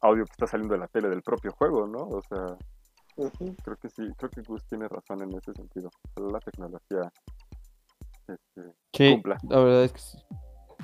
[0.02, 2.00] audio que está saliendo de la tele del propio juego, ¿no?
[2.08, 2.56] O sea,
[3.62, 5.90] creo que sí, creo que Gus tiene razón en ese sentido.
[6.16, 7.12] La tecnología
[8.28, 9.36] este, Sí, cumpla.
[9.48, 10.18] la verdad es que sí.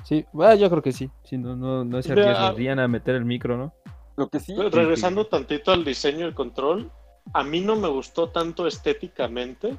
[0.03, 1.09] Sí, bueno, yo creo que sí.
[1.23, 3.73] Sí, no, no, no se arriesgarían a meter el micro, ¿no?
[4.17, 6.91] Lo que sí, Pero Regresando tantito al diseño del control,
[7.33, 9.77] a mí no me gustó tanto estéticamente.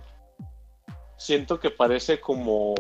[1.17, 2.75] Siento que parece como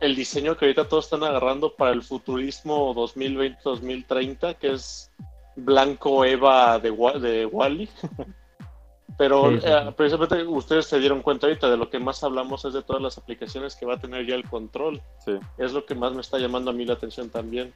[0.00, 5.12] el diseño que ahorita todos están agarrando para el futurismo 2020-2030, que es
[5.54, 7.88] blanco Eva de, de Wally.
[9.16, 9.90] Pero Sí, sí, eh, sí.
[9.96, 13.18] precisamente ustedes se dieron cuenta ahorita de lo que más hablamos es de todas las
[13.18, 15.00] aplicaciones que va a tener ya el control.
[15.24, 15.38] sí.
[15.58, 17.72] Es lo que más me está llamando a mí la atención también.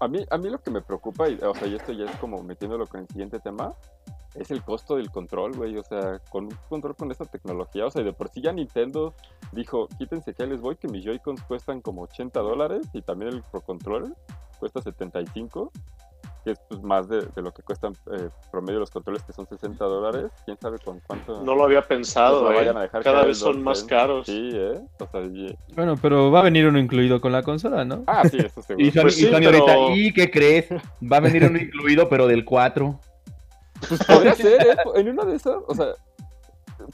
[0.00, 2.16] A mí, a mí lo que me preocupa, y, o sea, y esto ya es
[2.18, 3.74] como metiéndolo con el siguiente tema,
[4.34, 5.76] es el costo del control, güey.
[5.76, 9.14] O sea, con un control con esta tecnología, o sea, de por sí ya Nintendo
[9.52, 13.42] dijo, quítense que les voy, que mis Joy-Cons cuestan como 80 dólares y también el
[13.42, 14.12] Pro Controller
[14.58, 15.72] cuesta 75,
[16.48, 19.46] que es pues, más de, de lo que cuestan eh, promedio los controles, que son
[19.46, 20.30] 60 dólares.
[20.46, 21.42] ¿Quién sabe con cuánto?
[21.42, 22.56] No lo había pensado, lo ¿eh?
[22.56, 24.24] vayan a dejar cada vez son más caros.
[24.26, 24.80] Sí, ¿eh?
[24.98, 28.04] O sea, y- Bueno, pero va a venir uno incluido con la consola, ¿no?
[28.06, 28.86] Ah, sí, eso seguro.
[28.86, 30.66] Y Sony, Pues y sí, Sony pero- ahorita, ¿y qué crees?
[31.02, 32.98] Va a venir uno incluido, pero del 4.
[33.88, 34.76] Pues podría ser, ¿eh?
[34.96, 35.88] En una de esas, o sea,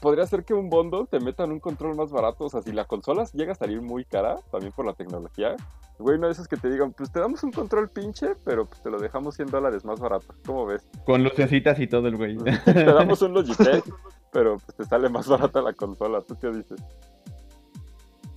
[0.01, 2.45] podría ser que un bundle te metan un control más barato.
[2.45, 5.55] O sea, si la consola llega a salir muy cara, también por la tecnología,
[5.99, 8.81] güey, una de esas que te digan, pues te damos un control pinche, pero pues
[8.81, 10.33] te lo dejamos 100 dólares más barato.
[10.45, 10.87] ¿Cómo ves?
[11.05, 12.37] Con lucecitas y todo el güey.
[12.65, 13.83] Te damos un Logitech,
[14.31, 16.21] pero pues te sale más barata la consola.
[16.21, 16.81] ¿Tú qué dices?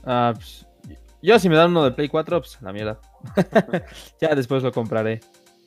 [0.04, 0.66] Ah, pues,
[1.20, 3.00] yo si me dan uno de Play 4, pues la mierda.
[4.20, 5.20] ya después lo compraré.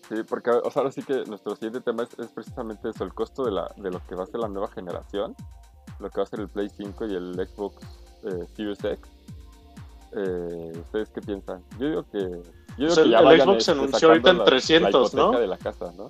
[0.08, 3.14] Sí, porque o sea, ahora sí que nuestro siguiente tema es, es precisamente eso, el
[3.14, 5.36] costo de, la, de lo que va a ser la nueva generación,
[6.02, 7.76] lo que va a ser el Play 5 y el Xbox
[8.24, 9.00] eh, Series X.
[10.16, 11.62] Eh, ¿Ustedes qué piensan?
[11.80, 12.20] Yo digo que...
[12.20, 12.28] Yo
[12.78, 14.46] digo Pues que el- ya el vayan, Xbox este, se anunció sacando ahorita en la-
[14.46, 15.40] 300, la hipoteca ¿no?
[15.40, 16.08] de la casa, ¿no?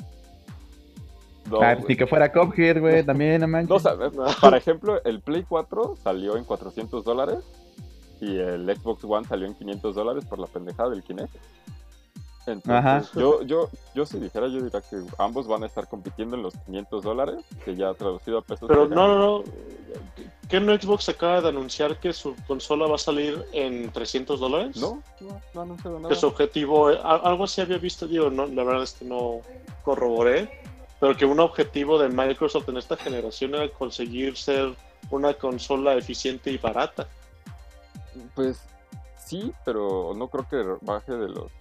[1.49, 1.85] No, Ah, güey.
[1.89, 3.69] ni que fuera Cuphead, güey, también, no manches.
[3.69, 3.95] No, o sea,
[4.39, 7.39] para ejemplo, el Play 4 salió en 400 dólares
[8.21, 11.33] y el Xbox One salió en 500 dólares por la pendejada del Kinect.
[12.47, 13.03] Entonces, Ajá.
[13.13, 16.55] yo, yo, yo si dijera, yo diría que ambos van a estar compitiendo en los
[16.65, 18.67] 500 dólares, que ya traducido a pesos.
[18.67, 19.43] Pero no, no, no.
[20.49, 24.75] ¿Qué no Xbox acaba de anunciar que su consola va a salir en 300 dólares?
[24.77, 25.01] No,
[25.53, 28.93] no, no, no, Que su objetivo, algo así había visto, digo, no, la verdad es
[28.93, 29.41] que no
[29.83, 30.61] corroboré,
[30.99, 34.75] pero que un objetivo de Microsoft en esta generación era conseguir ser
[35.09, 37.07] una consola eficiente y barata.
[38.35, 38.61] Pues
[39.17, 41.51] sí, pero no creo que baje de los...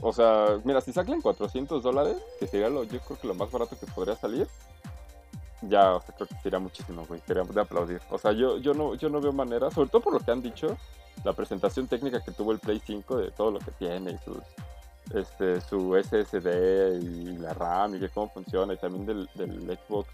[0.00, 3.50] O sea, mira, si sacan 400 dólares, que sería lo, yo creo que lo más
[3.50, 4.46] barato que podría salir,
[5.62, 8.00] ya, o sea, creo que sería muchísimo, güey, sería de aplaudir.
[8.10, 10.42] O sea, yo, yo, no, yo no veo manera, sobre todo por lo que han
[10.42, 10.76] dicho,
[11.24, 14.38] la presentación técnica que tuvo el Play 5 de todo lo que tiene y sus,
[15.14, 20.08] este, su SSD y la RAM y que cómo funciona y también del, del Xbox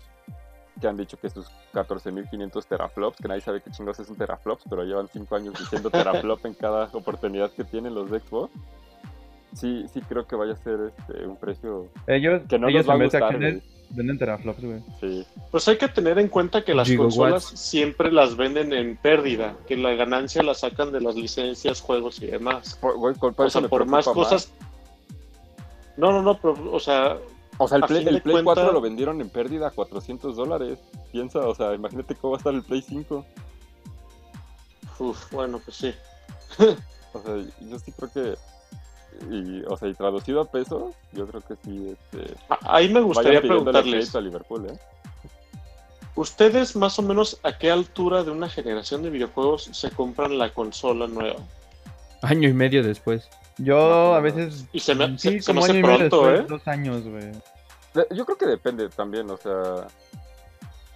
[0.81, 4.65] que han dicho que sus 14.500 teraflops, que nadie sabe qué chingos es un teraflops,
[4.69, 8.53] pero llevan 5 años diciendo teraflop en cada oportunidad que tienen los de Xbox.
[9.55, 12.91] Sí, sí creo que vaya a ser este, un precio Ellos, que no ellos nos
[12.97, 13.63] va a gustar, güey.
[13.91, 14.81] venden teraflops, güey.
[15.01, 15.27] Sí.
[15.51, 17.15] Pues hay que tener en cuenta que las Gigawatts.
[17.17, 22.23] consolas siempre las venden en pérdida, que la ganancia la sacan de las licencias, juegos
[22.23, 22.77] y demás.
[22.81, 24.51] Por, güey, O sea, por más cosas.
[25.99, 27.19] No, no, no, pero, o sea,
[27.59, 29.71] O sea, el Play, fin el de Play cuenta- 4 lo vendieron en pérdida a
[29.71, 30.79] 400 dólares.
[31.13, 33.27] Piensa, o sea, imagínate cómo va a estar el Play 5.
[34.99, 35.95] uf, bueno, pues sí.
[37.13, 37.37] O sea,
[37.69, 38.39] yo sí creo que.
[39.31, 41.91] Y, o sea, y traducido a pesos, yo creo que sí.
[42.13, 44.79] Este, A- Ahí me gustaría preguntarles, a Liverpool, ¿eh?
[46.15, 50.53] ¿ustedes más o menos a qué altura de una generación de videojuegos se compran la
[50.53, 51.41] consola nueva?
[52.23, 53.29] Año y medio después.
[53.59, 54.65] Yo a veces.
[54.73, 56.47] Y se me, sí, se, se me hace pronto, después, ¿eh?
[56.49, 57.33] Dos años, güey.
[58.11, 59.87] Yo creo que depende también, o sea.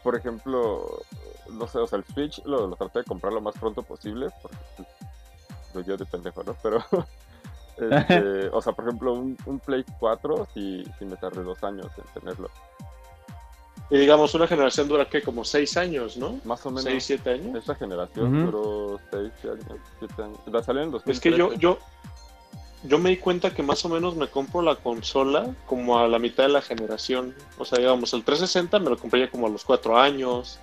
[0.03, 1.03] Por ejemplo,
[1.51, 4.29] no sé, o sea, el Switch lo, lo traté de comprar lo más pronto posible,
[4.41, 4.89] porque pues,
[5.73, 6.55] soy yo de pendejo, ¿no?
[6.63, 6.79] Pero,
[7.79, 11.87] este, o sea, por ejemplo, un, un Play 4 sí, sí me tardé dos años
[11.97, 12.51] en tenerlo.
[13.89, 16.41] Y digamos, una generación dura que como 6 años, ¿no?
[16.45, 16.85] Más o menos.
[16.85, 17.57] 6, 7 años.
[17.57, 18.51] Esta generación Ujú.
[18.51, 20.39] duró 6 años, 7 años.
[20.47, 21.11] La salió en 2013.
[21.13, 21.79] Es que yo, yo,
[22.83, 26.19] yo me di cuenta que más o menos me compro la consola como a la
[26.19, 27.35] mitad de la generación.
[27.59, 30.59] O sea, digamos, el 360 me lo compré ya como a los 4 años.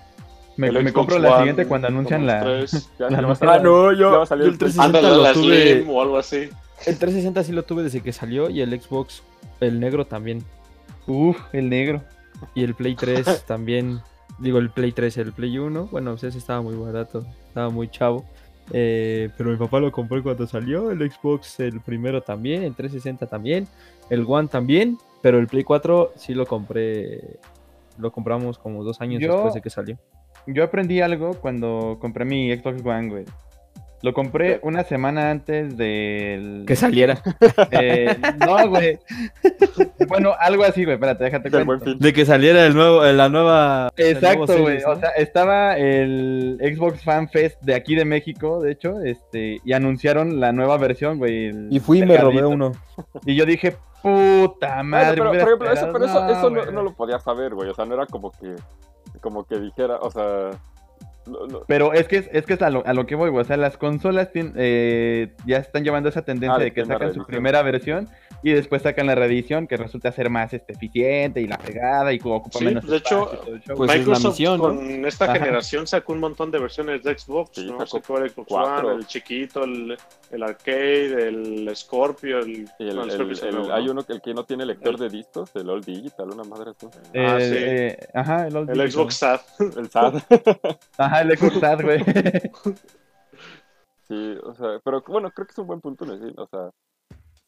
[0.56, 2.44] Me, compro la One, siguiente cuando anuncian la.
[2.44, 2.90] los tres.
[2.98, 3.62] Ya, la ya va a nueva- salir-
[4.00, 5.72] no, salir el el Play 360 Ándale, lo la tuve.
[5.82, 6.36] Slim o algo así.
[6.86, 9.22] El 360 sí lo tuve desde que salió y el Xbox,
[9.60, 10.44] el negro también.
[11.06, 12.02] Uf, el negro.
[12.54, 14.00] Y el Play 3 también.
[14.38, 15.88] Digo, el Play 3, el Play 1.
[15.90, 17.24] Bueno, pues ese estaba muy barato.
[17.48, 18.24] Estaba muy chavo.
[18.72, 20.90] Eh, pero mi papá lo compró cuando salió.
[20.90, 22.62] El Xbox, el primero también.
[22.62, 23.68] El 360 también.
[24.10, 24.98] El One también.
[25.22, 27.38] Pero el Play 4 sí lo compré.
[27.98, 29.96] Lo compramos como dos años Yo- después de que salió.
[30.46, 33.24] Yo aprendí algo cuando compré mi Xbox One, güey.
[34.02, 36.64] Lo compré una semana antes del.
[36.66, 37.22] Que saliera.
[37.70, 38.14] eh,
[38.46, 38.98] no, güey.
[40.08, 40.96] Bueno, algo así, güey.
[40.96, 41.94] Espérate, déjate cuento.
[41.94, 43.90] De que saliera el nuevo, la nueva.
[43.96, 44.82] Exacto, güey.
[44.84, 49.72] O sea, estaba el Xbox Fan Fest de aquí de México, de hecho, este, y
[49.72, 51.50] anunciaron la nueva versión, güey.
[51.70, 52.72] y fui y me robé uno.
[53.24, 55.14] Y yo dije, puta Bueno, madre.
[55.16, 56.60] pero, me por hubiera ejemplo, eso, pero eso, esperado".
[56.62, 57.70] eso no lo podía saber, güey.
[57.70, 58.54] O sea, no era como que,
[59.24, 60.50] como que dijera, o sea,
[61.26, 63.30] no- no- Pero es que es, es que es a lo, a lo que voy.
[63.34, 67.14] O sea, las consolas tien- eh, ya están llevando esa tendencia Ah, de que sacan
[67.14, 68.08] su primera versión
[68.44, 72.18] y después sacan la reedición que resulta ser más este, eficiente y la pegada y
[72.18, 73.74] como ocupa Sí, menos de hecho, espacio.
[73.74, 74.58] Pues es la Microsoft ¿no?
[74.58, 75.34] con esta Ajá.
[75.36, 77.84] generación sacó un montón de versiones de Xbox, Sí, ¿no?
[77.86, 78.88] sacó el Xbox cuatro.
[78.88, 79.96] One, el chiquito, el,
[80.30, 82.68] el arcade, el Scorpio, el...
[82.78, 83.92] y el- no, el- Scorpio es el- nuevo, hay ¿no?
[83.92, 86.86] uno que el que no tiene lector de discos, el All Digital, una madre así.
[87.14, 87.54] Eh, Ah, sí.
[87.56, 88.92] eh, ajá, el, Old El Digital.
[88.92, 89.40] Xbox SAT.
[89.78, 90.22] El SAD.
[90.98, 92.04] Ajá, el Xbox SAT, güey.
[94.08, 96.70] sí, o sea, pero bueno, creo que es un buen punto, Nessin, O sea,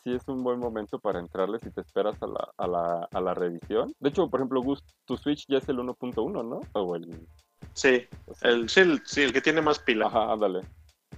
[0.07, 3.21] sí es un buen momento para entrarle si te esperas a la, a la, a
[3.21, 3.93] la revisión.
[3.99, 6.61] De hecho, por ejemplo, Gus, tu Switch ya es el 1.1, ¿no?
[6.81, 7.27] O el...
[7.75, 10.07] Sí, o sea, el, sí, el, sí, el que tiene más pila.
[10.07, 10.61] Ajá, ándale.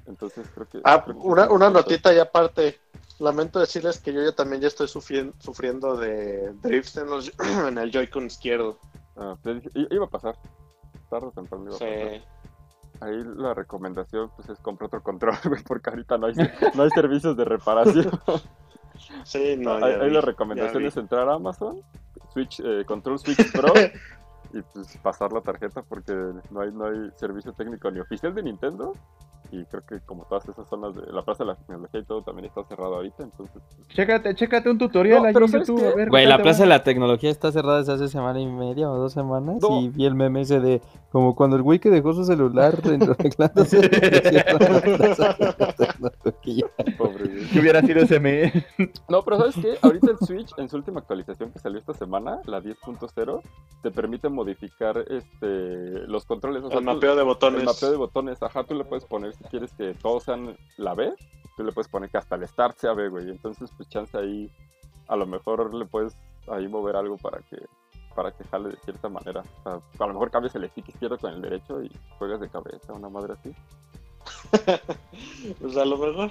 [0.07, 0.81] Entonces creo que...
[0.85, 2.81] Ah, creo que una, una notita y aparte.
[3.18, 7.33] Lamento decirles que yo ya también ya estoy sufriendo, sufriendo de drifts en, los-
[7.68, 8.79] en el Joy-Con izquierdo.
[9.16, 10.35] Ah, te dije- i- iba a pasar.
[11.11, 11.85] Tarde o temprano iba a Sí.
[11.85, 12.38] pasar.
[13.01, 16.35] Ahí la recomendación pues es comprar otro control, güey, porque ahorita no hay,
[16.74, 18.11] no hay servicios de reparación.
[19.24, 21.82] Sí, no, ya ahí vi, la recomendación es entrar a Amazon,
[22.32, 23.72] Switch, eh, Control Switch Pro
[24.52, 26.12] y pues pasar la tarjeta porque
[26.50, 28.94] no hay, no hay servicio técnico ni oficial de Nintendo.
[29.50, 32.22] Y creo que como todas esas zonas de la Plaza de la Tecnología y todo
[32.22, 33.62] también está cerrado ahorita, entonces...
[33.76, 35.80] pues, Chécate, chécate un tutorial No, en ¿sabes YouTube.
[35.80, 35.88] qué?
[35.88, 38.90] a ver, Güey, la Plaza de la Tecnología está cerrada desde hace semana y media
[38.90, 39.56] o dos semanas.
[39.62, 39.80] No.
[39.80, 43.88] Y vi el meme ese de como cuando el güey que dejó su celular arreglándose.
[47.52, 48.52] Que hubiera sido ese mes.
[49.08, 49.78] No, pero ¿sabes qué?
[49.82, 53.40] Ahorita el Switch, en su última actualización que salió esta semana, la 10.0,
[53.82, 56.62] te permite modificar este los controles.
[56.64, 57.61] O sea, El tú- mapeo de botones.
[57.61, 58.42] el mapeo de botones.
[58.42, 61.14] Ajá, tú le puedes poner, si quieres que todos sean la B,
[61.57, 63.31] tú le puedes poner que hasta el Start sea B, güey.
[63.31, 64.51] Entonces, pues chance ahí,
[65.09, 66.16] a lo mejor le puedes
[66.48, 67.59] ahí mover algo para que
[68.14, 69.44] para que jale de cierta manera.
[69.61, 72.48] O sea, a lo mejor cambias el stick izquierdo con el derecho y juegas de
[72.48, 73.55] cabeza, una madre así.
[75.61, 76.31] Pues a lo mejor.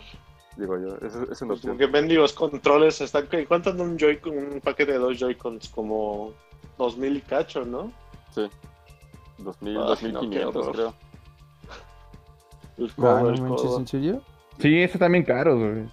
[0.57, 3.27] Digo yo, eso es una Pues porque ven los controles están.
[3.47, 4.37] ¿Cuánto anda un Joy-Con?
[4.37, 5.69] Un paquete de dos Joy-Cons?
[5.69, 6.33] Como
[6.77, 7.91] 2000 y cacho, ¿no?
[8.31, 8.49] Sí.
[9.37, 10.75] 2000, Ay, no, qué 2500 horror.
[10.75, 10.93] creo.
[12.77, 13.79] El Ah, no el manches, codo.
[13.79, 14.21] ¿en serio?
[14.59, 15.89] Sí, esos también caros, güey.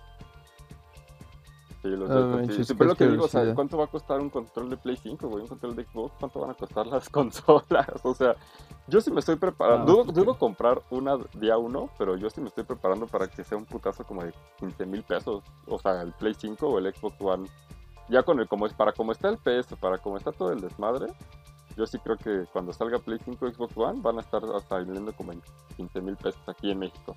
[1.82, 2.36] Sí, los Ah, sí.
[2.36, 3.54] manches, Sí, pero lo qué que digo, o sea.
[3.54, 5.42] ¿cuánto va a costar un control de Play 5, güey?
[5.42, 7.88] Un control de Xbox, ¿cuánto van a costar las consolas?
[8.04, 8.36] O sea,
[8.88, 9.82] yo sí me estoy preparando.
[9.82, 13.26] Ah, dudo, pues, dudo comprar una día uno, pero yo sí me estoy preparando para
[13.28, 15.42] que sea un putazo como de 15 mil pesos.
[15.66, 17.48] O sea, el Play 5 o el Xbox One.
[18.08, 20.60] Ya con el, como es, para como está el PS, para como está todo el
[20.60, 21.06] desmadre,
[21.76, 25.12] yo sí creo que cuando salga Play 5 Xbox One van a estar hasta saliendo
[25.12, 25.42] como en
[25.76, 27.16] 15 mil pesos aquí en México.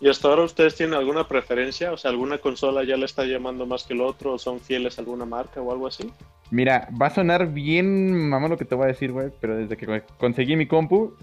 [0.00, 1.92] ¿Y hasta ahora ustedes tienen alguna preferencia?
[1.92, 4.34] O sea, ¿alguna consola ya le está llamando más que el otro?
[4.34, 6.12] ¿O son fieles a alguna marca o algo así?
[6.50, 9.76] Mira, va a sonar bien mamón lo que te voy a decir, güey, pero desde
[9.76, 11.14] que conseguí mi compu,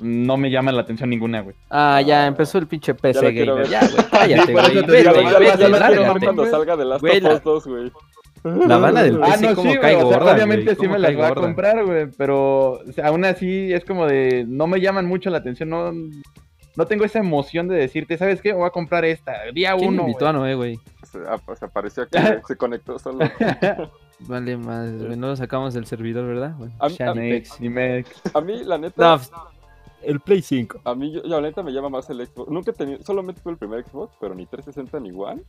[0.00, 1.56] no me llama la atención ninguna, güey.
[1.70, 3.70] Ah, ya empezó el pinche PC quiero gamer.
[3.70, 4.74] Ya, güey, cállate, güey.
[4.74, 7.92] Vete, Ya, ya, ya, vete, ya, ya cuando salga de Last of Us 2, güey.
[8.42, 10.88] La banda del Ah, PC no, como sí, cae güey, o sea, gorda, obviamente sí
[10.88, 14.66] me las voy a comprar, güey, pero o sea, aún así es como de, no
[14.66, 18.52] me llaman mucho la atención, no, no tengo esa emoción de decirte, ¿sabes qué?
[18.52, 20.78] Voy a comprar esta, día ¿Quién uno, invitó a Noé, güey?
[21.10, 23.18] Se, ah, se parecía que se conectó solo.
[24.20, 26.54] Vale, más, güey, no lo sacamos del servidor, ¿verdad?
[26.56, 27.10] Bueno, A a.
[28.38, 29.30] A mí, la neta, No, pues,
[30.02, 30.80] el Play 5.
[30.84, 32.50] a mí, yo, la neta me llama más el Xbox.
[32.50, 35.42] Nunca he tenido, solamente tuve el primer Xbox, pero ni 360 ni One.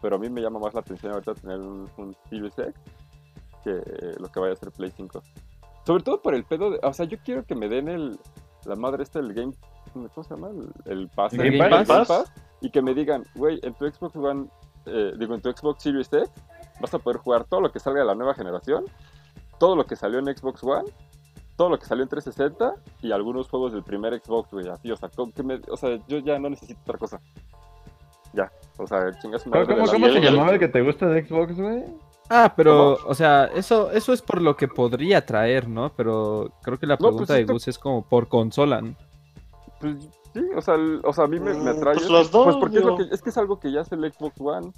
[0.00, 2.74] Pero a mí me llama más la atención ahorita tener un, un Series X
[3.62, 3.82] que
[4.18, 5.22] lo que vaya a ser Play 5.
[5.86, 8.18] Sobre todo por el pedo de, o sea, yo quiero que me den el,
[8.64, 9.52] la madre esta, el Game,
[9.92, 10.48] ¿cómo se llama?
[10.48, 11.32] El, el Pass.
[11.34, 12.32] ¿El Game Pass?
[12.60, 14.46] Y que me digan, güey, en tu Xbox One,
[14.86, 16.30] eh, digo, en tu Xbox Series X,
[16.80, 18.84] vas a poder jugar todo lo que salga de la nueva generación,
[19.58, 20.90] todo lo que salió en Xbox One,
[21.60, 24.96] todo lo que salió en 360 y algunos juegos del primer Xbox, güey, así, o
[24.96, 27.20] sea, como que me- o sea, yo ya no necesito otra cosa.
[28.32, 31.06] Ya, o sea, chingas ¿Cómo, madre de cómo, cómo se llamaba el que te gusta
[31.08, 31.84] de Xbox, güey?
[32.30, 35.92] Ah, pero, o sea, eso, eso es por lo que podría traer, ¿no?
[35.94, 38.94] Pero creo que la pues pregunta de Gus es como por consola, ¿no?
[39.80, 39.96] Pues
[40.32, 41.94] sí, o sea, el- o sea a mí me, me Mm, atrae.
[41.96, 43.96] pues los dos, Pues porque es, lo que, es que es algo que ya hace
[43.96, 44.72] el Xbox One.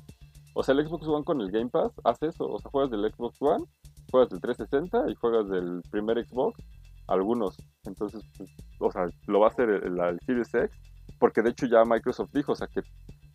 [0.54, 2.44] O sea, el Xbox One con el Game Pass hace eso.
[2.46, 3.64] O sea, juegas del Xbox One,
[4.10, 6.58] juegas del 360 y juegas del primer Xbox,
[7.06, 7.56] algunos.
[7.84, 10.70] Entonces, pues, o sea, lo va a hacer el, el Series X,
[11.18, 12.82] porque de hecho ya Microsoft dijo, o sea, que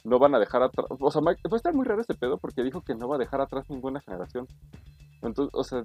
[0.04, 0.86] no van a dejar atrás.
[1.00, 3.16] O sea, Mike- va a estar muy raro ese pedo porque dijo que no va
[3.16, 4.48] a dejar atrás ninguna generación.
[5.22, 5.84] Entonces, o sea,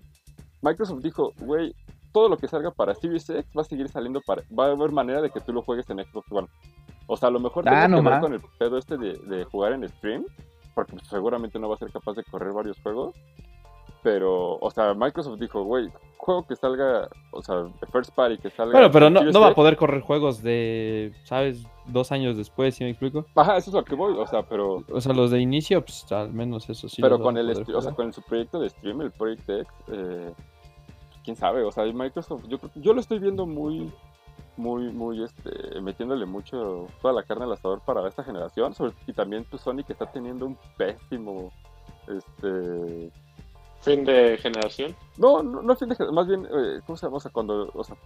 [0.60, 1.74] Microsoft dijo, güey,
[2.12, 4.42] todo lo que salga para Series X va a seguir saliendo para.
[4.56, 6.48] Va a haber manera de que tú lo juegues en Xbox One.
[7.06, 9.14] O sea, a lo mejor Ah, tenga no que ver con el pedo este de,
[9.18, 10.24] de jugar en stream,
[10.74, 13.14] porque pues, seguramente no va a ser capaz de correr varios juegos.
[14.02, 18.72] Pero, o sea, Microsoft dijo, güey, juego que salga, o sea, first party que salga.
[18.72, 21.64] Bueno, pero no, no va a poder correr juegos de, ¿sabes?
[21.86, 23.26] Dos años después, ¿sí me explico?
[23.36, 24.84] Ajá, eso es lo que voy, o sea, pero.
[24.90, 27.00] O sea, los de inicio, pues al menos eso sí.
[27.00, 30.32] pero con el, o sea, con su proyecto de stream, el Project X, eh,
[31.24, 33.92] quién sabe, o sea, Microsoft, yo, yo lo estoy viendo muy,
[34.62, 39.12] muy, muy, este, metiéndole mucho toda la carne al asador para esta generación, sobre- y
[39.12, 41.52] también pues Sony que está teniendo un pésimo,
[42.08, 43.10] este,
[43.80, 44.94] Fin de generación.
[45.18, 47.16] no, no, no fin de gen- más bien, eh, ¿cómo se llama?
[47.16, 47.96] O sea, cuando, o sea,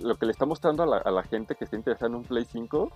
[0.00, 2.22] lo que le está mostrando a la, a la gente que está interesada en un
[2.24, 2.90] Play 5,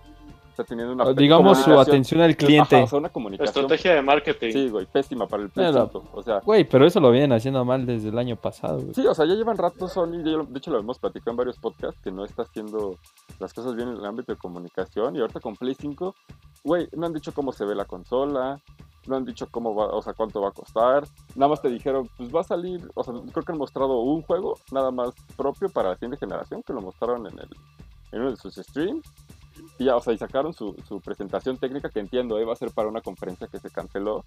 [0.53, 2.75] está teniendo una O Digamos su atención al cliente.
[2.75, 4.51] Ajá, o sea, una comunicación Estrategia de marketing.
[4.51, 6.03] Sí, güey, pésima para el 5.
[6.13, 8.93] O sea, Güey, pero eso lo vienen haciendo mal desde el año pasado, güey.
[8.93, 11.57] sí, o sea, ya llevan rato Sony, ya de hecho lo hemos platicado en varios
[11.57, 12.97] podcasts, que no está haciendo
[13.39, 15.15] las cosas bien en el ámbito de comunicación.
[15.15, 16.15] Y ahorita con Play 5,
[16.63, 18.61] güey, no han dicho cómo se ve la consola,
[19.07, 21.05] no han dicho cómo va, o sea, cuánto va a costar.
[21.35, 24.21] Nada más te dijeron, pues va a salir, o sea, creo que han mostrado un
[24.21, 27.49] juego, nada más propio para la siguiente generación, que lo mostraron en, el,
[28.11, 29.03] en uno de sus streams.
[29.79, 32.57] Y ya, o sea, y sacaron su, su presentación técnica, que entiendo, eh, va a
[32.57, 34.23] ser para una conferencia que se canceló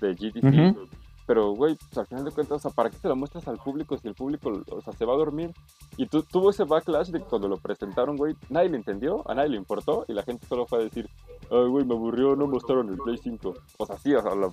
[0.00, 0.44] de GTC.
[0.72, 0.88] Ujú.
[1.26, 3.56] Pero, güey, pues, al final de cuentas, o sea, ¿para qué se lo muestras al
[3.58, 5.52] público si el público, o sea, se va a dormir?
[5.96, 9.48] Y tu- tuvo ese backlash de cuando lo presentaron, güey, nadie le entendió, a nadie
[9.50, 11.10] le importó, y la gente solo fue a decir,
[11.50, 13.54] ay, güey, me aburrió, no mostraron el Play 5.
[13.76, 14.52] O sea, sí, o sea, lo-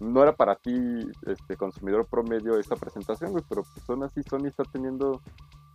[0.00, 0.72] no era para ti,
[1.28, 5.20] este, consumidor promedio, esta presentación, güey, pero pues aún así Sony está teniendo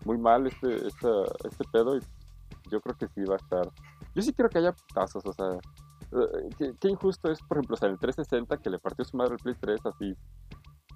[0.04, 2.02] muy mal este, esta- este pedo, y
[2.72, 3.70] yo creo que sí va a estar.
[4.14, 7.74] Yo sí quiero que haya putazos, o sea, eh, qué, qué injusto es, por ejemplo,
[7.76, 10.16] o sea, en el 360 que le partió su madre al Play 3 así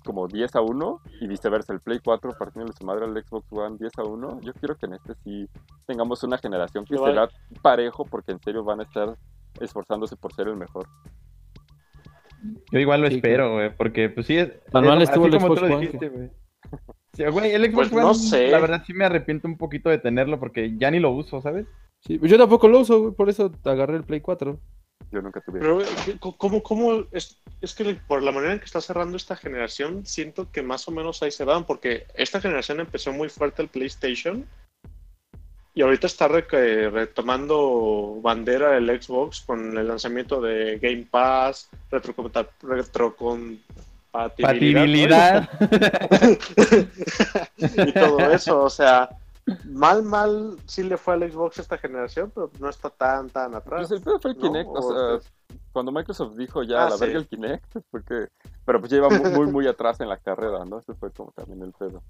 [0.06, 3.78] como 10 a 1 y viceversa, el Play 4 partiéndole su madre al Xbox One
[3.78, 4.40] 10 a 1.
[4.42, 5.48] Yo quiero que en este sí
[5.86, 7.30] tengamos una generación que será
[7.62, 9.18] parejo porque en serio van a estar
[9.60, 10.88] esforzándose por ser el mejor.
[12.72, 14.50] Yo igual lo Sí, espero, güey, porque pues sí es...
[14.72, 16.32] Manual es- estuvo así el como tú Xbox lo One, dijiste.
[17.20, 18.48] Sí, güey, el Xbox Pues no One, sé.
[18.48, 21.66] la verdad sí me arrepiento un poquito de tenerlo porque ya ni lo uso, ¿sabes?
[22.00, 24.58] Sí, yo tampoco lo uso, güey, por eso agarré el Play 4.
[25.12, 25.60] Yo nunca tuve.
[25.60, 29.36] Pero, ¿qué- ¿cómo, cómo es, es que por la manera en que está cerrando esta
[29.36, 33.62] generación, siento que más o menos ahí se van, porque esta generación empezó muy fuerte
[33.64, 34.46] el PlayStation
[35.74, 42.48] Y ahorita está re- retomando bandera el Xbox con el lanzamiento de Game Pass, retrocompa-
[42.62, 45.50] retrocompatibilidad Patibilidad.
[47.58, 48.64] y todo eso.
[48.64, 49.10] O sea,
[49.66, 53.88] mal, mal sí le fue al Xbox esta generación, pero no está tan, tan atrás.
[53.88, 54.38] Pues el pedo fue el.
[54.38, 55.30] Kinect, o O sea,
[55.72, 57.06] cuando Microsoft dijo ya Ah, a la sí.
[57.06, 58.28] verga el Kinect, fue que...
[58.66, 60.80] Pero pues lleva muy, muy, muy atrás en la carrera, ¿no?
[60.80, 62.02] Ese fue como también el pedo.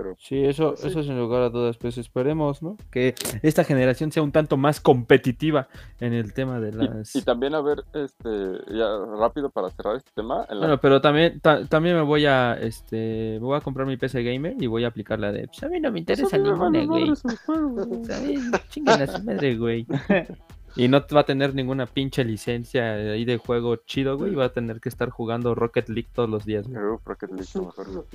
[0.00, 0.88] Pero Sí, eso, Pues sí.
[0.88, 2.76] eso sin lugar a dudas, pues esperemos, ¿no?
[2.90, 5.66] Que esta generación sea un tanto más competitiva
[5.98, 7.16] en el tema de Y, las...
[7.16, 8.28] y también, a ver, este,
[8.72, 8.86] ya
[9.18, 12.54] rápido para cerrar este tema, en la- Bueno, pero también, ta- también me voy a,
[12.54, 15.62] este, me voy a comprar mi PC gamer y voy a aplicar la de, pues
[15.64, 17.12] a mí no me Pues interesa ninguna, güey.
[17.16, 18.40] ¿Sabes?
[18.70, 19.86] Chinguen a su madre, güey.
[20.76, 24.32] Y no va a tener ninguna pinche licencia ahí de juego chido, güey.
[24.32, 26.82] y Va a tener que estar jugando Rocket League todos los días, güey.
[26.84, 28.06] Uf, Rocket League, mejor.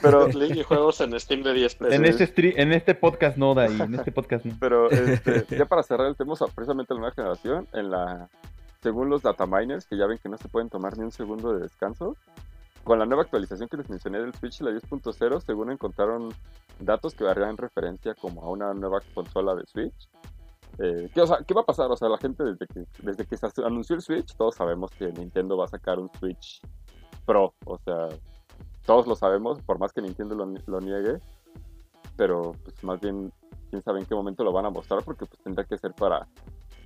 [0.00, 1.94] Pero League y juegos en Steam de 10 pesos.
[1.94, 4.56] En este, en este podcast no, Dai, en este podcast no.
[4.60, 8.28] Pero este, ya para cerrar el tema, precisamente la nueva generación, en la,
[8.82, 11.60] según los dataminers, que ya ven que no se pueden tomar ni un segundo de
[11.60, 12.16] descanso,
[12.84, 16.32] con la nueva actualización que les mencioné del Switch, la 10.0, según encontraron
[16.78, 20.08] datos que harían referencia como a una nueva consola de Switch.
[20.82, 21.90] Eh, ¿qué, o sea, ¿Qué va a pasar?
[21.90, 25.12] O sea, la gente desde que, desde que se anunció el Switch, todos sabemos que
[25.12, 26.60] Nintendo va a sacar un Switch
[27.26, 27.54] Pro.
[27.66, 28.08] O sea,
[28.86, 31.20] todos lo sabemos, por más que Nintendo lo, lo niegue.
[32.16, 33.30] Pero pues más bien
[33.70, 36.26] quién sabe en qué momento lo van a mostrar porque pues tendrá que ser para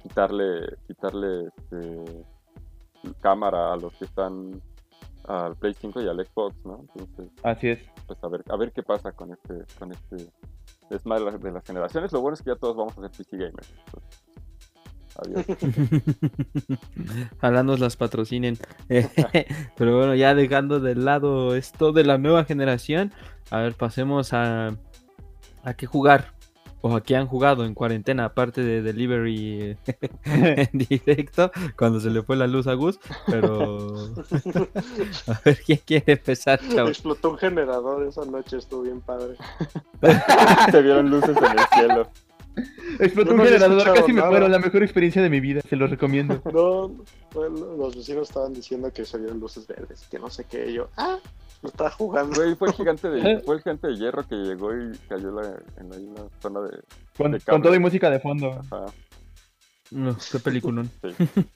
[0.03, 2.25] quitarle quitarle este,
[3.21, 4.61] cámara a los que están
[5.27, 6.81] al Play 5 y al Xbox, ¿no?
[6.81, 7.81] Entonces, Así es.
[8.07, 10.31] pues a ver, a ver qué pasa con este con este
[10.91, 12.13] desmadre de las- generaciones.
[12.13, 13.73] Lo bueno es que ya todos vamos a ser PC gamers.
[15.17, 15.45] Adiós.
[17.39, 18.59] Ojalá nos las patrocinen.
[19.77, 23.13] Pero bueno, ya dejando de lado esto de la nueva generación,
[23.51, 24.77] a ver, pasemos a,
[25.63, 26.34] a qué jugar.
[26.87, 29.79] O a qué han jugado en cuarentena, aparte de delivery
[30.27, 33.01] en directo, cuando se le fue la luz a Gus.
[33.27, 33.95] Pero
[35.27, 36.91] a ver quién quiere empezar, chavos.
[36.91, 39.35] Explotó un generador esa noche, estuvo bien padre.
[40.71, 42.11] Se vieron luces en el cielo.
[43.01, 44.31] Explotó un generador, casi me nada.
[44.31, 44.49] muero.
[44.49, 46.41] La mejor experiencia de mi vida, se los recomiendo.
[46.53, 46.89] No,
[47.33, 50.73] bueno, los vecinos estaban diciendo que salieron luces verdes, que no sé qué.
[50.73, 51.19] yo, ah,
[51.63, 52.37] lo estaba jugando.
[52.41, 55.59] Güey, fue el gigante de fue el gigante de hierro que llegó y cayó la-
[55.79, 55.97] en la,
[56.41, 56.79] zona de
[57.17, 57.63] Con, De con cable.
[57.63, 58.51] todo y música de fondo.
[58.71, 58.87] ajá,
[59.91, 60.91] No, qué peliculón.
[61.03, 61.49] sí.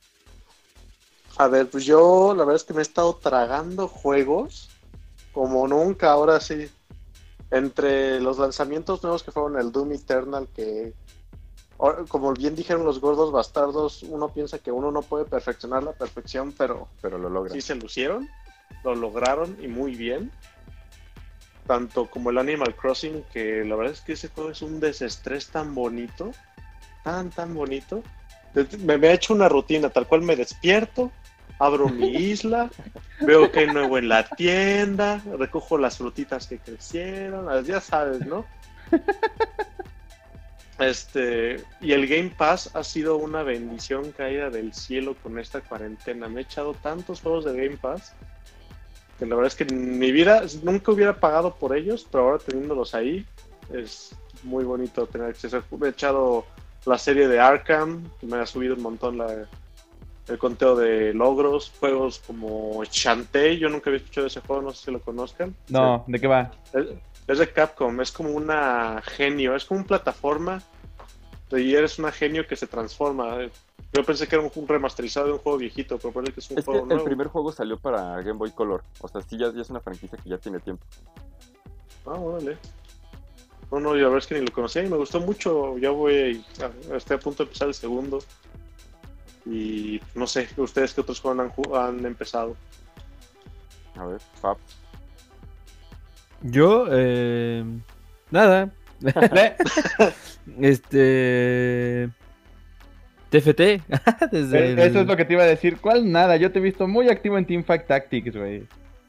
[1.36, 4.70] A ver, pues yo la verdad es que me he estado tragando juegos
[5.32, 6.68] como nunca, ahora sí.
[7.50, 10.92] Entre los lanzamientos nuevos que fueron el Doom Eternal, que
[12.08, 16.52] como bien dijeron los gordos bastardos, uno piensa que uno no puede perfeccionar la perfección,
[16.52, 17.54] pero pero lo logra.
[17.54, 18.28] sí se lucieron,
[18.82, 20.32] lo lograron y muy bien.
[21.66, 25.48] Tanto como el Animal Crossing, que la verdad es que ese juego es un desestrés
[25.48, 26.32] tan bonito,
[27.04, 28.02] tan, tan bonito.
[28.84, 31.12] Me, me ha hecho una rutina, tal cual me despierto,
[31.58, 32.70] abro mi isla,
[33.20, 38.44] veo que hay nuevo en la tienda, recojo las frutitas que crecieron, ya sabes, ¿no?
[40.78, 46.28] Este, y el Game Pass ha sido una bendición caída del cielo con esta cuarentena.
[46.28, 48.12] Me he echado tantos juegos de Game Pass
[49.18, 52.38] que la verdad es que en mi vida nunca hubiera pagado por ellos, pero ahora
[52.38, 53.26] teniéndolos ahí
[53.74, 55.64] es muy bonito tener acceso.
[55.76, 56.46] Me he echado
[56.86, 59.48] la serie de Arkham, que me ha subido un montón la-
[60.28, 64.72] el conteo de logros, juegos como Shantae, yo nunca había escuchado de ese juego, no
[64.72, 65.54] sé si lo conozcan.
[65.68, 66.50] No, ¿de qué va?
[66.72, 66.86] Es,
[67.26, 70.62] es de Capcom, es como una genio, es como una plataforma
[71.50, 73.38] y eres una genio que se transforma.
[73.92, 76.58] Yo pensé que era un, remasterizado de un juego viejito, pero parece que es un
[76.58, 77.04] Es que juego el nuevo.
[77.04, 78.82] primer juego salió para Game Boy Color.
[79.00, 80.84] O sea, sí, ya, ya es una franquicia que ya tiene tiempo.
[82.04, 82.58] Ah, órale.
[83.70, 85.78] No, no, yo la verdad es que ni lo conocía y me gustó mucho.
[85.78, 88.18] Ya voy, a- estoy a punto de empezar el segundo.
[89.46, 91.52] Y no sé, ustedes qué otros juegos han,
[91.98, 92.56] han empezado.
[93.96, 94.56] A ver, Fab.
[96.42, 97.64] Yo, eh,
[98.30, 98.70] nada.
[100.60, 102.10] este.
[103.30, 103.60] TFT.
[104.32, 105.78] Desde Eh, Eso el- es lo que te iba a decir.
[105.80, 106.10] ¿Cuál?
[106.10, 108.66] Nada, yo te he visto muy activo en Teamfight Tactics, güey.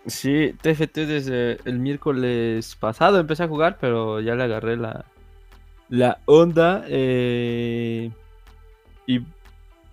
[0.07, 5.05] Sí, TFT desde el miércoles pasado empecé a jugar, pero ya le agarré la,
[5.89, 6.83] la onda.
[6.87, 8.09] eh,
[9.05, 9.19] y,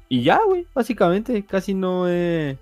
[0.09, 1.45] y ya, güey, básicamente.
[1.45, 2.57] Casi no he,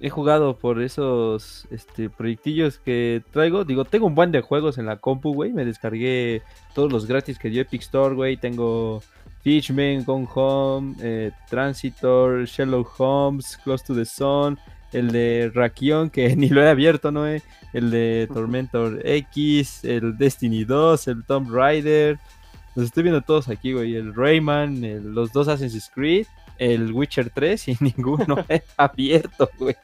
[0.00, 3.64] he jugado por esos este, proyectillos que traigo.
[3.64, 5.52] Digo, tengo un buen de juegos en la compu, güey.
[5.52, 6.42] Me descargué
[6.74, 8.36] todos los gratis que dio Epic Store, güey.
[8.36, 9.02] Tengo
[9.42, 14.58] Fishman, Gone Home, eh, Transitor, Sherlock Holmes, Close to the Sun.
[14.92, 17.26] el de Rakion, que ni lo he abierto, ¿no?
[17.26, 17.42] eh?
[17.72, 22.18] El de Tormentor X, el Destiny 2, el Tomb Raider.
[22.74, 23.94] Los estoy viendo todos aquí, güey.
[23.96, 26.26] El Rayman, el- los dos Assassin's Creed,
[26.62, 29.76] el Witcher 3 y ninguno he abierto, güey.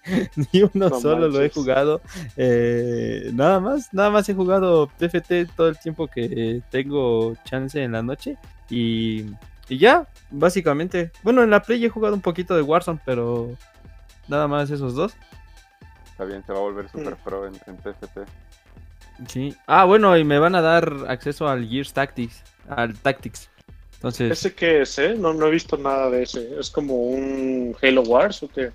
[0.53, 2.01] Ni uno No solo lo he jugado.
[2.37, 7.93] Eh, nada más, nada más he jugado TFT todo el tiempo que tengo chance en
[7.93, 8.37] la noche.
[8.71, 9.27] Y,
[9.69, 11.11] y ya, básicamente.
[11.23, 13.51] Bueno, en la Play he jugado un poquito de Warzone, pero
[14.29, 15.15] nada más esos dos.
[16.13, 18.21] Está bien, se va a volver super pro en, en TFT.
[19.27, 19.57] Sí.
[19.67, 22.45] Ah, bueno, y me van a dar acceso al Gears Tactics.
[22.69, 23.51] Al Tactics.
[23.99, 25.15] Entonces, ¿Ese qué es, eh?
[25.19, 26.59] No, no he visto nada de ese.
[26.59, 28.71] ¿Es como un Halo Wars o qué?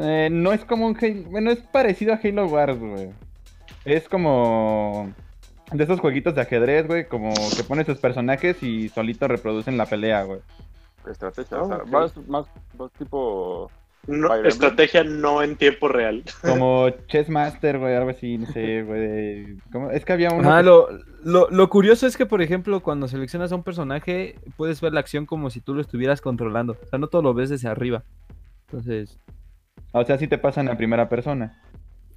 [0.00, 1.22] Eh, no es como un Halo.
[1.30, 3.10] Bueno, es parecido a Halo Wars, güey.
[3.84, 5.12] Es como.
[5.70, 7.06] De esos jueguitos de ajedrez, güey.
[7.06, 10.40] Como que pones tus personajes y solito reproducen la pelea, güey.
[11.08, 11.86] Estrategia, Ah, o sea, ok.
[11.88, 12.46] más, más,
[12.76, 13.70] más tipo.
[14.06, 16.22] No, estrategia no en tiempo real.
[16.42, 19.56] Como Chess Master, güey, algo así, no sé, güey.
[19.92, 20.56] Es que había uno.
[20.56, 20.88] Que- lo,
[21.24, 25.00] lo- lo curioso es que, por ejemplo, cuando seleccionas a un personaje, puedes ver la
[25.00, 26.76] acción como si tú lo estuvieras controlando.
[26.82, 28.04] O sea, no todo lo ves desde arriba.
[28.66, 29.18] Entonces.
[29.92, 31.60] O sea, sí te pasan a primera persona.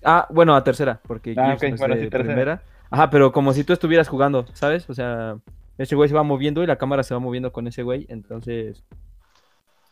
[0.03, 2.33] Ah, bueno, a tercera, porque Ah, Gears ok, no es bueno, de sí, tercera.
[2.33, 2.61] primera.
[2.91, 4.89] Ajá, pero como si tú estuvieras jugando, ¿sabes?
[4.89, 5.37] O sea,
[5.77, 8.05] ese güey se va moviendo y la cámara se va moviendo con ese güey.
[8.09, 8.83] Entonces.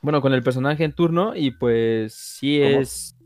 [0.01, 2.81] Bueno, con el personaje en turno, y pues sí ¿Cómo?
[2.81, 3.17] es.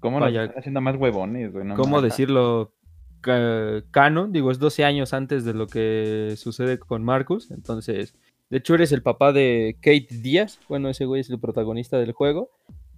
[0.00, 0.44] ¿Cómo nos Vaya.
[0.44, 1.64] están haciendo más huevones, güey?
[1.64, 2.72] No ¿Cómo decirlo?
[3.20, 7.50] Ca- Canon, digo, es 12 años antes de lo que sucede con Marcus.
[7.50, 8.14] Entonces,
[8.50, 10.60] de hecho, eres el papá de Kate Díaz.
[10.68, 12.50] Bueno, ese güey es el protagonista del juego.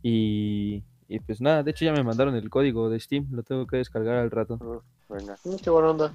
[0.03, 3.29] Y, y pues nada, de hecho, ya me mandaron el código de Steam.
[3.31, 4.83] Lo tengo que descargar al rato.
[5.09, 5.37] venga.
[5.63, 6.15] Qué buena onda.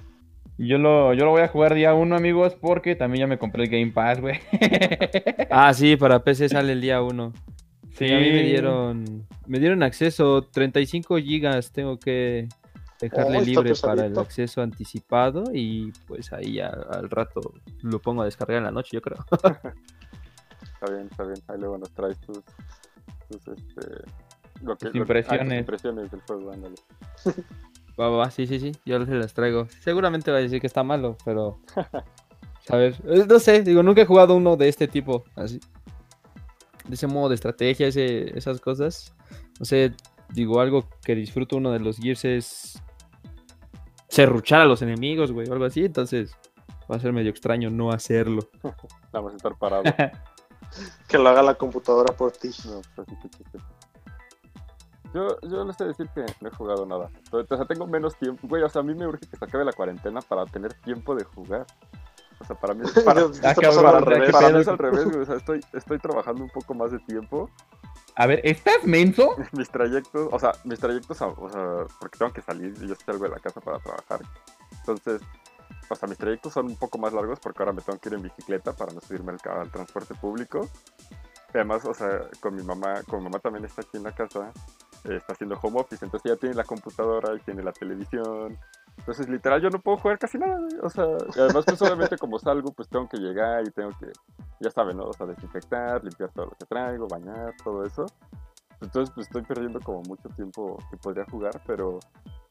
[0.58, 3.38] Y Yo lo, yo lo voy a jugar día uno, amigos, porque también ya me
[3.38, 4.38] compré el Game Pass, güey.
[5.50, 7.32] Ah, sí, para PC sale el día 1.
[7.92, 11.72] sí, a mí me dieron, me dieron acceso 35 gigas.
[11.72, 12.48] Tengo que
[13.00, 15.44] dejarle Oh, libre para el acceso anticipado.
[15.52, 17.40] Y pues ahí ya al rato
[17.82, 19.18] lo pongo a descargar en la noche, yo creo.
[19.30, 21.38] Está bien, está bien.
[21.48, 22.40] Ahí luego nos traes tus.
[23.28, 23.86] tus este,
[24.62, 25.40] lo que, Tus lo- impresiones.
[25.40, 26.74] ah, tus impresiones del juego, ándale.
[27.98, 29.66] Va, va, va, sí, sí, sí, yo se las traigo.
[29.80, 31.60] Seguramente va a decir que está malo, pero.
[32.68, 32.96] A ver,
[33.28, 35.60] no sé, digo, nunca he jugado uno de este tipo, así.
[36.86, 39.14] De ese modo de estrategia, ese, esas cosas.
[39.58, 39.94] No sé,
[40.30, 42.82] digo, algo que disfruto uno de los Gears es.
[44.08, 45.84] Serruchar a los enemigos, güey, o algo así.
[45.84, 46.36] Entonces,
[46.90, 48.48] va a ser medio extraño no hacerlo.
[49.12, 49.84] Nada más estar parado.
[51.08, 52.50] Que lo haga la computadora por ti.
[52.66, 53.06] No, pues
[55.16, 57.10] Yo, yo no sé decir que no he jugado nada.
[57.32, 58.46] O sea, tengo menos tiempo.
[58.46, 61.14] Güey, o sea, a mí me urge que se acabe la cuarentena para tener tiempo
[61.14, 61.64] de jugar.
[62.38, 64.30] O sea, para mí, para, Yo- está Ah, cabrón, al ¿qué revés.
[64.32, 65.20] para mí es al revés, güey.
[65.22, 67.48] O sea, estoy, estoy trabajando un poco más de tiempo.
[68.14, 69.36] A ver, ¿estás menso?
[69.52, 72.94] Mis trayectos, o sea, mis trayectos, a- o sea, porque tengo que salir y yo
[72.94, 74.20] salgo de la casa para trabajar.
[74.80, 75.22] Entonces,
[75.88, 78.14] o sea, mis trayectos son un poco más largos porque ahora me tengo que ir
[78.16, 80.68] en bicicleta para no subirme al, al transporte público.
[81.54, 84.12] Y además, o sea, con mi mamá, con mi mamá también está aquí en la
[84.12, 84.52] casa,
[85.08, 88.58] está haciendo home office, entonces ella tiene la computadora y tiene la televisión.
[88.98, 90.78] Entonces, literal, yo no puedo jugar casi nada, güey.
[90.82, 94.10] O sea, además, pues obviamente como salgo, pues tengo que llegar y tengo que,
[94.60, 95.04] ya saben, ¿no?
[95.04, 98.06] O sea, desinfectar, limpiar todo lo que traigo, bañar, todo eso.
[98.80, 101.98] Entonces, pues estoy perdiendo como mucho tiempo que podría jugar, pero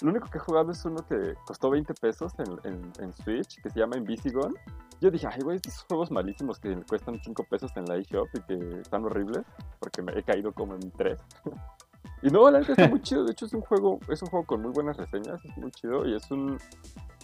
[0.02, 3.62] lo único que he jugado es uno que costó 20 pesos en, en, en Switch,
[3.62, 4.54] que se llama Invisigon.
[5.02, 8.42] Yo dije, ay, güey, estos juegos malísimos que cuestan 5 pesos en la eShop y
[8.42, 9.44] que están horribles,
[9.80, 11.20] porque me he caído como en 3.
[12.22, 14.46] y no, la neta está muy chido, de hecho es un juego, es un juego
[14.46, 16.58] con muy buenas reseñas, es muy chido y es un...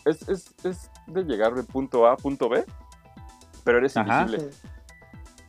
[0.05, 2.65] Es, es, es de llegar de punto A a punto B,
[3.63, 4.21] pero eres Ajá.
[4.21, 4.49] invisible.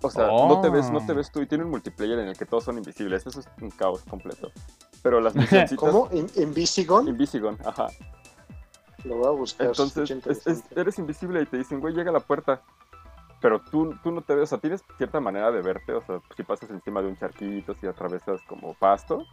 [0.03, 2.37] O sea, no te ves, no te ves tú y tiene un multiplayer en el
[2.37, 3.25] que todos son invisibles.
[3.25, 4.51] Eso es un caos completo.
[5.03, 5.79] Pero las misioncitas.
[5.79, 6.09] ¿Cómo?
[6.13, 7.07] ¿In- ¿Invisigon?
[7.09, 7.87] Invisigon, ajá.
[9.05, 9.69] Lo voy a buscar.
[9.69, 12.63] Entonces, es- es- eres invisible y te dicen, güey, llega a la puerta.
[13.43, 15.93] Pero tú, tú no te ves, o sea, tienes cierta manera de verte.
[15.93, 19.27] O sea, si pasas encima de un charquito, si atravesas como pasto,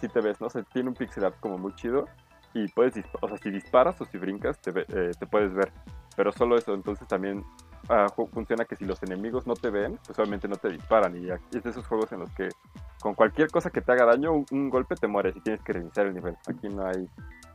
[0.00, 0.46] si te ves, ¿no?
[0.46, 2.06] O sea, tiene un pixel art como muy chido.
[2.54, 5.70] Y puedes, o sea, si disparas o si brincas, te, ve- eh, te puedes ver.
[6.16, 7.44] Pero solo eso, entonces también
[7.88, 11.16] ju- funciona que si los enemigos no te ven, pues obviamente no te disparan.
[11.16, 12.52] Y es de esos juegos en los que
[13.00, 15.72] con cualquier cosa que te haga daño, un, un golpe te mueres y tienes que
[15.72, 16.36] reiniciar el nivel.
[16.46, 17.08] Aquí no hay,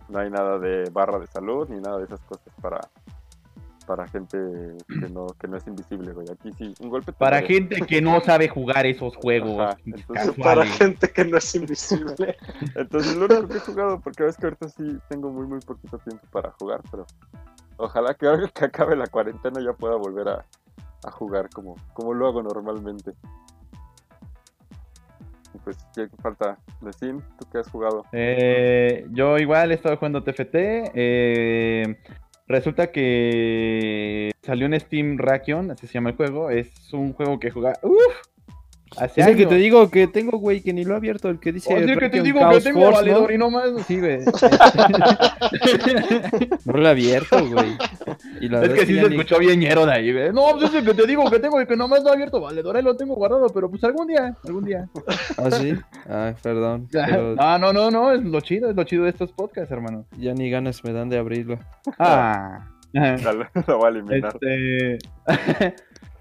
[0.09, 2.87] no hay nada de barra de salud ni nada de esas cosas para,
[3.85, 4.37] para gente
[4.87, 6.27] que no, que no es invisible, güey.
[6.31, 10.35] Aquí sí, un golpe te Para gente que no sabe jugar esos juegos Ajá, entonces-
[10.41, 12.37] Para gente que no es invisible.
[12.75, 15.97] Entonces lo único que he jugado, porque ves que ahorita sí tengo muy muy poquito
[15.99, 17.05] tiempo para jugar, pero
[17.77, 20.45] ojalá que ahora que acabe la cuarentena ya pueda volver a,
[21.03, 23.11] a jugar como, como lo hago normalmente.
[25.53, 26.57] Y Pues que falta
[26.99, 28.05] Sim, ¿tú qué has jugado?
[28.11, 30.55] Eh, yo igual he estado jugando TFT.
[30.93, 31.97] eh,
[32.47, 36.49] resulta que salió en Steam Rakion, así se llama el juego.
[36.49, 37.79] Es un juego que juega.
[37.81, 38.32] ¡Uf!
[38.97, 41.39] Hace Es el que te digo que tengo, güey, que ni lo he abierto, el
[41.39, 41.73] que dice.
[41.73, 43.35] Oye, que te digo que tengo Force, valedor ¿no?
[43.35, 43.69] y no más.
[43.87, 44.19] Sí, güey.
[46.65, 47.77] No lo he abierto, güey.
[48.41, 50.31] Y la es que sí se ni- escuchó bien ñero de ahí, güey.
[50.33, 52.39] No, pues es el que te digo que tengo y que nomás no he abierto
[52.41, 52.75] valedor.
[52.77, 54.87] Ahí lo tengo guardado, pero pues algún día, algún día.
[55.37, 55.73] Ah, sí.
[56.09, 56.87] Ah, perdón.
[56.91, 58.11] pero No, no, no, no.
[58.13, 60.05] Es lo chido, es lo chido de estos podcasts, hermano.
[60.17, 61.59] ya ni ganas me dan de abrirlo.
[61.99, 62.67] Ah.
[62.93, 64.33] Lo voy a eliminar.
[64.41, 64.97] Este.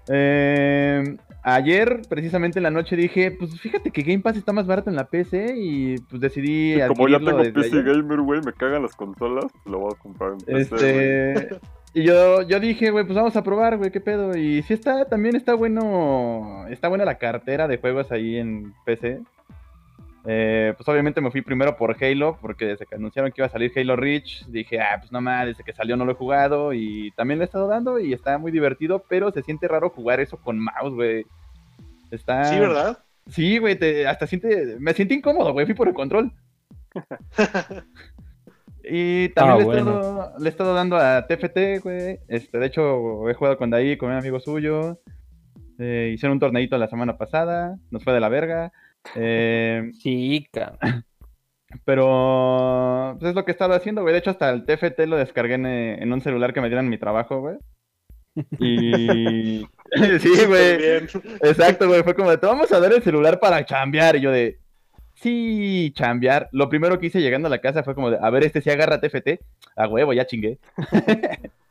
[0.09, 4.89] eh, ayer, precisamente en la noche, dije: Pues fíjate que Game Pass está más barato
[4.89, 6.75] en la PC y pues decidí.
[6.75, 7.83] Y como ya tengo PC.
[7.83, 10.61] Gamer, güey, me cagan las consolas, lo voy a comprar en PC.
[10.61, 11.59] Este.
[11.95, 14.35] Y yo, yo dije, güey, pues vamos a probar, güey, qué pedo.
[14.35, 16.65] Y sí está, también está bueno.
[16.69, 19.21] Está buena la cartera de juegos ahí en PC.
[20.25, 23.51] Eh, pues obviamente me fui primero por Halo, porque desde que anunciaron que iba a
[23.51, 26.71] salir Halo Reach, dije, ah, pues no más, desde que salió no lo he jugado
[26.73, 30.19] y también le he estado dando y está muy divertido, pero se siente raro jugar
[30.21, 31.25] eso con mouse, güey.
[32.09, 32.45] Está...
[32.45, 32.99] Sí, ¿verdad?
[33.27, 36.31] Sí, güey, te- hasta siente, me siento incómodo, güey, fui por el control.
[38.83, 39.95] y también Ah, le, he bueno.
[40.01, 42.19] estado, le he estado dando a TFT, güey.
[42.27, 44.99] Este, de hecho, he jugado con Daí, con un amigo suyo.
[45.79, 48.71] Eh, hicieron un torneito la semana pasada, nos fue de la verga.
[49.15, 51.05] Eh, Sí, cabrón.
[51.85, 54.13] pero pues es lo que he estado haciendo, güey.
[54.13, 56.85] De hecho, hasta el TFT lo descargué en, eh, en un celular que me dieron
[56.85, 57.57] en mi trabajo, güey.
[58.59, 59.65] Y...
[60.19, 60.83] sí, güey.
[61.41, 62.03] Exacto, güey.
[62.03, 64.15] Fue como de, te vamos a dar el celular para chambear.
[64.15, 64.59] Y yo de,
[65.15, 66.49] sí, chambear.
[66.51, 68.69] Lo primero que hice llegando a la casa fue como de, a ver, este sí
[68.69, 69.39] agarra TFT.
[69.75, 70.57] A huevo, ya chingué.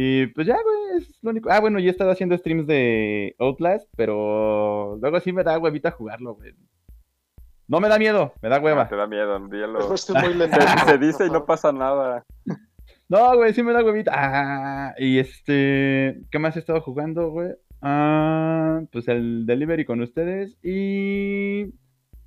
[0.00, 1.50] y pues ya, güey, es lo único.
[1.50, 5.90] Ah, bueno, yo he estado haciendo streams de Outlast, pero luego sí me da huevita
[5.90, 6.52] jugarlo, güey.
[7.66, 8.88] No me da miedo, me da Ah, hueva.
[8.88, 9.38] te da miedo.
[9.96, 10.12] Se,
[10.86, 12.22] se dice y no pasa nada.
[13.08, 14.12] No, güey, sí me da huevita.
[14.14, 17.50] Ah, y este, ¿qué más he estado jugando, güey?
[17.82, 21.64] Ah, pues el delivery con ustedes y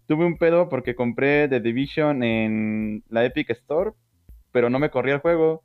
[0.07, 3.91] tuve un pedo porque compré The Division en la Epic Store,
[4.51, 5.63] pero no me corría el juego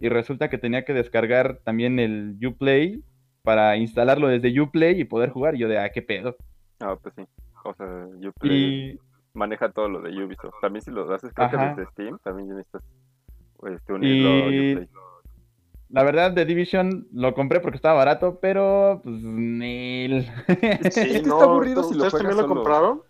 [0.00, 3.02] y resulta que tenía que descargar también el Uplay
[3.42, 5.54] para instalarlo desde Uplay y poder jugar.
[5.54, 6.36] Y yo de, ah, qué pedo.
[6.80, 7.24] Ah, pues sí.
[7.64, 8.52] O sea, Uplay
[8.92, 8.98] Y
[9.34, 10.54] maneja todo lo de Ubisoft.
[10.60, 12.82] También si lo haces, creo que desde Steam, también necesitas
[13.70, 14.88] este, unirlo a Y- Uplay.
[15.90, 20.26] la verdad, The Division lo compré porque estaba barato, pero pues, nil.
[20.90, 23.02] Sí, está aburrido si lo ¿Ustedes también lo compraron?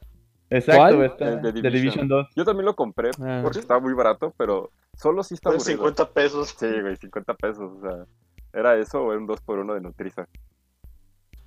[0.49, 1.03] Exacto, ¿Cuál?
[1.07, 1.72] está, El The The Division.
[1.72, 2.26] Division 2.
[2.37, 3.41] Yo también lo compré Ah.
[3.43, 5.78] porque estaba muy barato, pero solo sí está Fueron aburrido.
[5.88, 6.55] 50 pesos.
[6.59, 7.72] Sí, güey, 50 pesos.
[7.78, 8.07] O sea,
[8.53, 10.26] ¿era eso o era un 2x1 de Nutriza?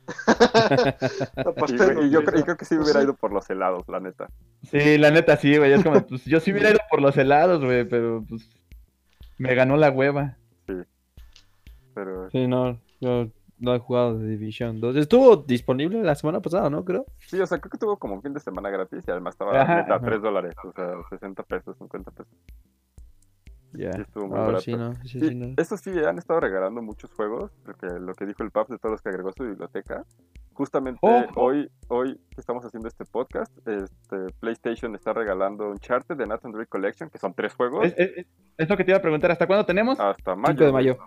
[1.35, 3.05] Aparte Y, de güey, y yo, creo- y creo que sí Pues hubiera sí.
[3.05, 4.27] ido por los helados, la neta.
[4.63, 5.71] Sí, la neta sí, güey.
[5.73, 8.49] Es como, pues yo sí hubiera ido por los helados, güey, pero pues
[9.37, 10.37] me ganó la hueva.
[11.93, 14.95] Pero Sí, no, yo no he jugado de Division 2.
[14.95, 16.85] Estuvo disponible la semana pasada, ¿no?
[16.85, 17.05] Creo.
[17.19, 19.59] sí, o sea, creo que tuvo como un fin de semana gratis y además estaba
[19.59, 19.99] a ajá.
[19.99, 22.33] 3 dólares, o sea, 60 pesos, 50 pesos.
[23.73, 23.93] Ya.
[23.93, 24.61] Sí, estuvo muy barato.
[24.61, 24.95] sí, no.
[25.05, 25.53] Sí, Sí, no.
[25.57, 28.93] Eso sí, han estado regalando muchos juegos, porque lo que dijo el Paps de todos
[28.93, 30.03] los que agregó a su biblioteca.
[30.53, 31.23] Justamente Oh.
[31.35, 36.67] hoy, hoy que estamos haciendo este podcast, este, PlayStation está regalando Uncharted de Nathan Drake
[36.67, 38.25] Collection, que son tres juegos, Es, es-
[38.57, 39.97] es lo que te iba a preguntar, ¿hasta cuándo tenemos?
[39.99, 40.51] hasta mayo.
[40.53, 40.97] 5 de mayo.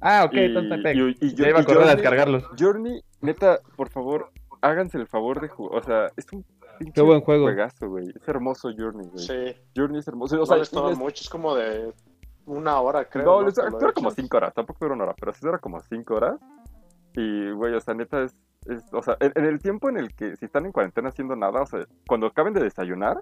[0.00, 2.50] Ah, ok, Y, entonces y- y- Ya iba a correr a Journey- descargarlos.
[2.58, 4.30] Journey, neta, por favor,
[4.60, 5.80] háganse el favor de jugar.
[5.80, 6.44] O sea, es un
[6.78, 7.44] pinche Qué buen juego.
[7.44, 8.08] juegazo, güey.
[8.10, 9.24] Es hermoso Journey, güey.
[9.26, 9.56] Sí.
[9.76, 10.38] Journey es hermoso.
[10.38, 11.92] O O sea, les- mucho, es como de
[12.46, 13.24] una hora, creo.
[13.24, 13.46] no, ¿no?
[13.46, 14.10] les- dura como.
[14.10, 16.36] 5 horas, tampoco dura una hora, pero sí dura como 5 horas.
[17.14, 20.14] Y, güey, o sea, neta es, es- o sea, en, en el tiempo en el
[20.14, 23.20] que, si están en cuarentena haciendo nada, o sea, cuando acaben de desayunar,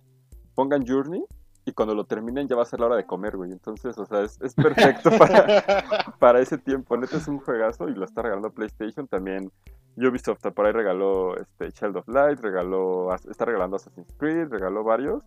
[0.55, 1.25] pongan Journey
[1.67, 3.51] y cuando lo terminen ya va a ser la hora de comer, güey.
[3.51, 6.97] Entonces, o sea, es, es perfecto para, para ese tiempo.
[6.97, 9.07] Neta es un juegazo y lo está regalando PlayStation.
[9.07, 9.51] También
[9.97, 15.25] Ubisoft por ahí regaló este, Child of Light, regaló, está regalando Assassin's Creed, regaló varios.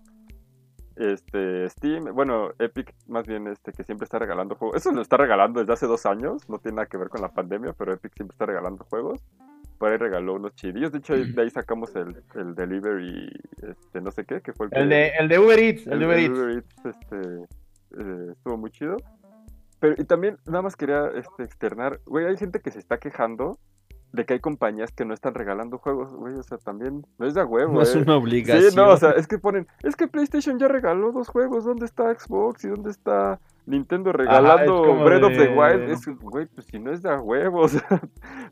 [0.95, 4.77] Este, Steam, bueno, Epic más bien este que siempre está regalando juegos.
[4.77, 7.29] Eso lo está regalando desde hace dos años, no tiene nada que ver con la
[7.29, 9.21] pandemia, pero Epic siempre está regalando juegos.
[9.77, 13.29] Por ahí regaló unos chidillos, de hecho de ahí sacamos el, el delivery,
[13.61, 15.93] este, no sé qué, que fue el, que- El de, el de Uber Eats, el,
[15.93, 16.39] el de Uber de Eats.
[16.39, 17.43] Uber Eats, este,
[17.99, 18.97] eh, estuvo muy chido.
[19.79, 23.59] Pero, y también, nada más quería este, externar, güey, hay gente que se está quejando
[24.13, 27.35] de que hay compañías que no están regalando juegos, güey, o sea, también, no es
[27.35, 27.99] de huevo, No es eh.
[27.99, 28.71] una obligación.
[28.71, 31.85] Sí, no, o sea, es que ponen, es que PlayStation ya regaló dos juegos, ¿dónde
[31.85, 36.45] está Xbox y dónde está Nintendo regalando como Breath of the de- Wild, es, güey,
[36.47, 38.01] pues si no es de a huevo, o sea,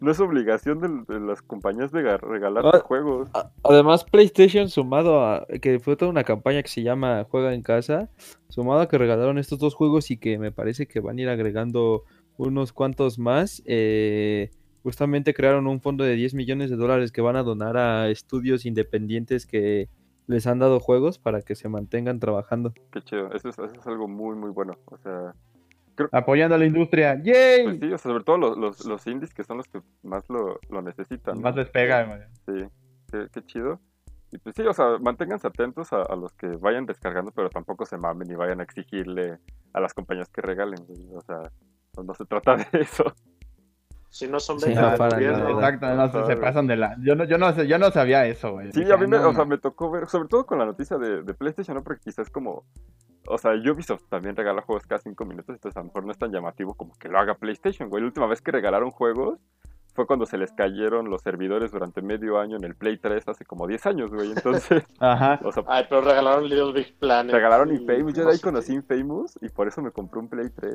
[0.02, 2.80] no es obligación de, de las compañías de ga- regalarte Ah.
[2.82, 3.30] juegos.
[3.34, 7.62] A- Además, PlayStation sumado a que fue toda una campaña que se llama Juega en
[7.64, 8.10] casa,
[8.50, 11.30] sumado a que regalaron estos dos juegos y que me parece que van a ir
[11.30, 12.04] agregando
[12.38, 14.52] unos cuantos más, eh,
[14.84, 18.66] justamente crearon un fondo de 10 millones de dólares que van a donar a estudios
[18.66, 19.88] independientes que
[20.28, 22.74] les han dado juegos para que se mantengan trabajando.
[22.92, 24.78] Qué chido, eso es, eso es algo muy, muy bueno.
[24.86, 25.34] O sea,
[26.12, 27.22] Apoyando a la industria.
[27.22, 27.64] ¡Yay!
[27.64, 30.28] pues sí, o sea, sobre todo los, los, los indies que son los que más
[30.30, 31.36] lo, lo necesitan.
[31.36, 31.42] ¿no?
[31.42, 32.28] Más les pega.
[32.46, 32.66] Sí,
[33.12, 33.80] qué, qué chido.
[34.32, 37.86] Y pues sí, o sea, manténganse atentos a, a los que vayan descargando, pero tampoco
[37.86, 39.38] se mamen y vayan a exigirle
[39.72, 40.80] a las compañías que regalen.
[41.14, 41.40] O sea,
[41.96, 43.06] no, no se trata de eso.
[44.16, 45.38] Si no son Sí, becas no, del para gobierno.
[45.44, 45.52] nada.
[45.74, 46.96] Exacto, no, se, pasan de la.
[47.02, 48.72] Yo no, yo no, sé- yo no sabía eso, güey.
[48.72, 50.98] Sí, a mí me, no, o sea, me tocó ver, sobre todo con la noticia
[50.98, 51.84] de, de PlayStation, ¿no?
[51.84, 52.64] Porque quizás como,
[53.28, 56.18] o sea, Ubisoft también regala juegos cada cinco minutos, entonces a lo mejor no es
[56.18, 58.04] tan llamativo como que lo haga PlayStation, güey.
[58.04, 59.38] La última vez que regalaron juegos
[59.94, 63.44] fue cuando se les cayeron los servidores durante medio año en el Play 3 hace
[63.44, 64.32] como 10 años, güey.
[64.32, 65.42] Entonces, Ajá.
[65.44, 67.34] o sea, Ay, pero regalaron Little Big Planet.
[67.34, 68.14] regalaron y Infamous.
[68.14, 68.74] Yo de ahí conocí.
[68.74, 70.74] Infamous y por eso me compré un Play 3.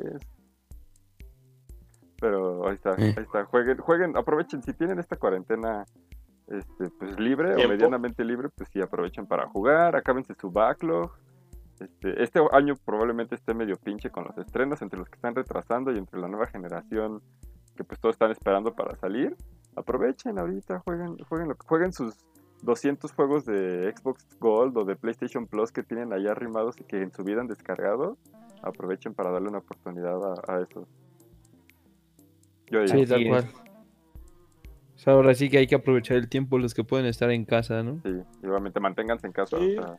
[2.21, 3.13] Pero ahí está, Eh.
[3.17, 3.43] ahí está.
[3.45, 4.61] Jueguen, jueguen, aprovechen.
[4.63, 5.83] Si tienen esta cuarentena
[6.47, 11.11] este, pues libre o medianamente libre, pues sí, aprovechen para jugar, acábense su backlog.
[11.79, 15.91] Este, este año probablemente esté medio pinche con los estrenos, entre los que están retrasando
[15.91, 17.21] y entre la nueva generación
[17.75, 19.35] que pues todos están esperando para salir.
[19.75, 22.15] Aprovechen ahorita, jueguen, jueguen, lo- jueguen sus
[22.63, 27.01] 200 juegos de Xbox Gold o de PlayStation Plus que tienen ahí arrimados y que
[27.01, 28.17] en su vida han descargado.
[28.61, 30.85] Aprovechen para darle una oportunidad a, a eso.
[32.71, 33.45] Yo Sí, tal cual.
[34.95, 37.43] O sea, ahora sí que hay que aprovechar el tiempo los que pueden estar en
[37.45, 37.99] casa, ¿no?
[38.03, 39.57] sí, y obviamente manténganse en casa.
[39.57, 39.75] Sí.
[39.77, 39.97] o sea,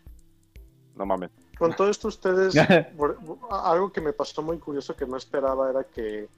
[0.96, 1.30] no mames.
[1.58, 2.54] Con todo esto, ustedes,
[2.96, 3.18] por-
[3.50, 6.28] algo que me pasó muy curioso que no esperaba era que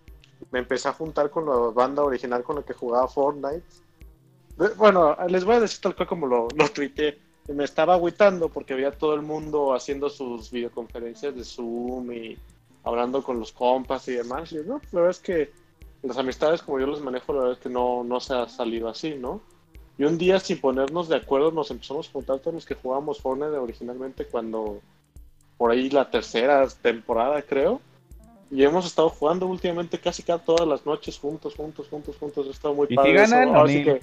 [0.51, 3.62] me empecé a juntar con la banda original con la que jugaba Fortnite.
[4.76, 7.18] Bueno, les voy a decir tal cual como lo, lo tuiteé.
[7.49, 12.39] Y Me estaba agüitando porque veía todo el mundo haciendo sus videoconferencias de Zoom y
[12.85, 14.53] hablando con los compas y demás.
[14.53, 15.53] Y no, la verdad es que
[16.05, 18.89] las amistades como yo las manejo, la verdad es que no, no se ha salido
[18.89, 19.41] así, ¿no?
[19.97, 23.21] Y un día sin ponernos de acuerdo nos empezamos a juntar todos los que jugábamos
[23.21, 24.81] Fortnite originalmente cuando
[25.57, 27.81] por ahí la tercera temporada creo.
[28.51, 32.47] Y hemos estado jugando últimamente casi cada todas las noches juntos, juntos, juntos, juntos.
[32.47, 33.15] Ha estado muy ¿Y si padre.
[33.23, 33.31] eso.
[33.35, 33.85] ganan o Ahora sí ni?
[33.85, 34.01] que-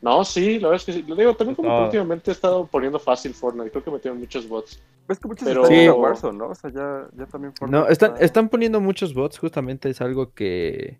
[0.00, 1.02] No, sí, la verdad es que sí.
[1.08, 3.70] Lo digo, también como que últimamente he estado poniendo fácil Fortnite.
[3.70, 4.80] Creo que metieron muchos bots.
[5.08, 5.98] Es que muchos Pero- están en Sí.
[5.98, 6.48] Warzone, ¿no?
[6.48, 10.00] O sea, ya, ya también No, Fortnite están, está- están poniendo muchos bots, justamente es
[10.00, 10.98] algo que,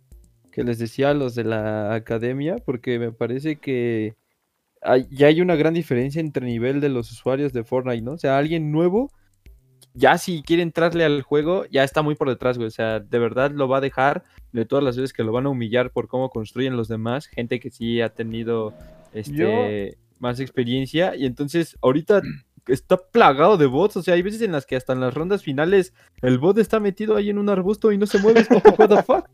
[0.54, 4.14] que les decía a los de la academia, porque me parece que
[4.80, 8.12] hay, ya hay una gran diferencia entre nivel de los usuarios de Fortnite, ¿no?
[8.12, 9.10] O sea, alguien nuevo,
[9.94, 12.68] ya si quiere entrarle al juego, ya está muy por detrás, güey.
[12.68, 15.46] O sea, de verdad lo va a dejar de todas las veces que lo van
[15.46, 18.74] a humillar por cómo construyen los demás, gente que sí ha tenido
[19.12, 22.22] este, más experiencia, y entonces ahorita
[22.68, 25.42] está plagado de bots, o sea, hay veces en las que hasta en las rondas
[25.42, 28.62] finales el bot está metido ahí en un arbusto y no se mueve, es como,
[28.78, 29.28] what the fuck?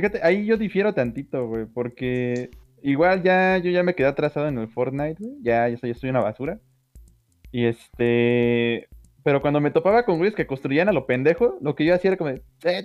[0.00, 2.48] Fíjate, ahí yo difiero tantito, güey, porque
[2.82, 5.36] igual ya yo ya me quedé atrasado en el Fortnite, güey.
[5.42, 6.58] Ya, ya soy, ya una basura.
[7.52, 8.88] Y este.
[9.22, 12.12] Pero cuando me topaba con güeyes que construían a lo pendejo, lo que yo hacía
[12.12, 12.40] era como, eh,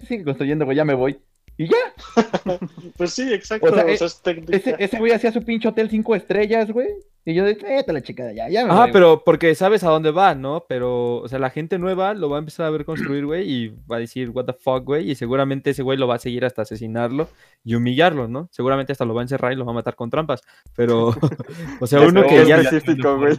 [0.05, 1.21] sigue construyendo, güey, ya me voy.
[1.57, 1.77] Y ya,
[2.97, 3.67] Pues sí, exacto.
[3.67, 4.55] O sea, o eh, sea, es técnica.
[4.55, 6.87] ese, ese güey hacía su pinche hotel cinco estrellas, güey.
[7.27, 9.83] Y yo de, eh, te la chicada, ya, ya me Ah, voy, pero porque sabes
[9.83, 10.65] a dónde va, ¿no?
[10.69, 13.67] Pero, o sea, la gente nueva lo va a empezar a ver construir, güey, y
[13.91, 16.45] va a decir, what the fuck, güey, y seguramente ese güey lo va a seguir
[16.45, 17.27] hasta asesinarlo
[17.63, 18.47] y humillarlo, ¿no?
[18.51, 20.43] Seguramente hasta lo va a encerrar y lo va a matar con trampas,
[20.75, 21.07] pero,
[21.79, 23.37] o sea, uno que es ya, específico, güey.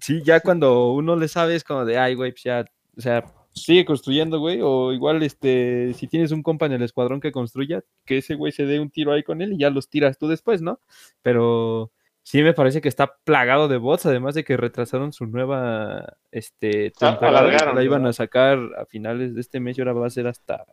[0.00, 2.64] sí, ya cuando uno le sabe es como de, ay, güey, pues ya,
[2.96, 3.24] o sea,
[3.56, 7.82] sigue construyendo, güey, o igual, este, si tienes un compa en el escuadrón que construya,
[8.04, 10.28] que ese güey se dé un tiro ahí con él y ya los tiras tú
[10.28, 10.78] después, ¿no?
[11.22, 11.90] Pero
[12.22, 16.92] sí me parece que está plagado de bots, además de que retrasaron su nueva, este,
[17.00, 20.06] Ah, temporada, alargaron, la iban a sacar a finales de este mes y ahora va
[20.06, 20.64] a ser hasta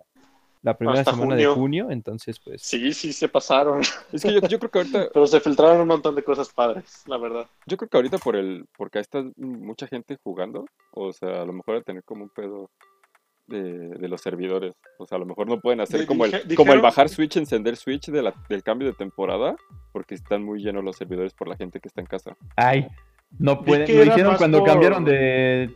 [0.64, 1.92] la primera Hasta semana de junio.
[1.92, 2.62] entonces, pues...
[2.64, 3.82] Sí, sí, se pasaron.
[4.12, 7.04] Es que yo, yo creo que ahorita, Pero se filtraron un montón de cosas padres,
[7.06, 7.46] la verdad.
[7.68, 11.46] yo creo que ahorita por el, porque ahí está mucha gente jugando, o sea, a
[11.46, 12.70] lo mejor a tener como un pedo
[13.48, 14.74] de, de los servidores.
[14.98, 17.36] O sea, a lo mejor no pueden hacer como el, como el dijeron- bajar Switch,
[17.36, 19.58] encender Switch de la- del cambio de temporada,
[19.92, 22.38] porque están muy llenos los servidores por la gente que está en casa.
[22.56, 22.88] Ay,
[23.38, 24.08] no pueden.
[24.18, 25.70] Lo más cuando por- cambiaron de,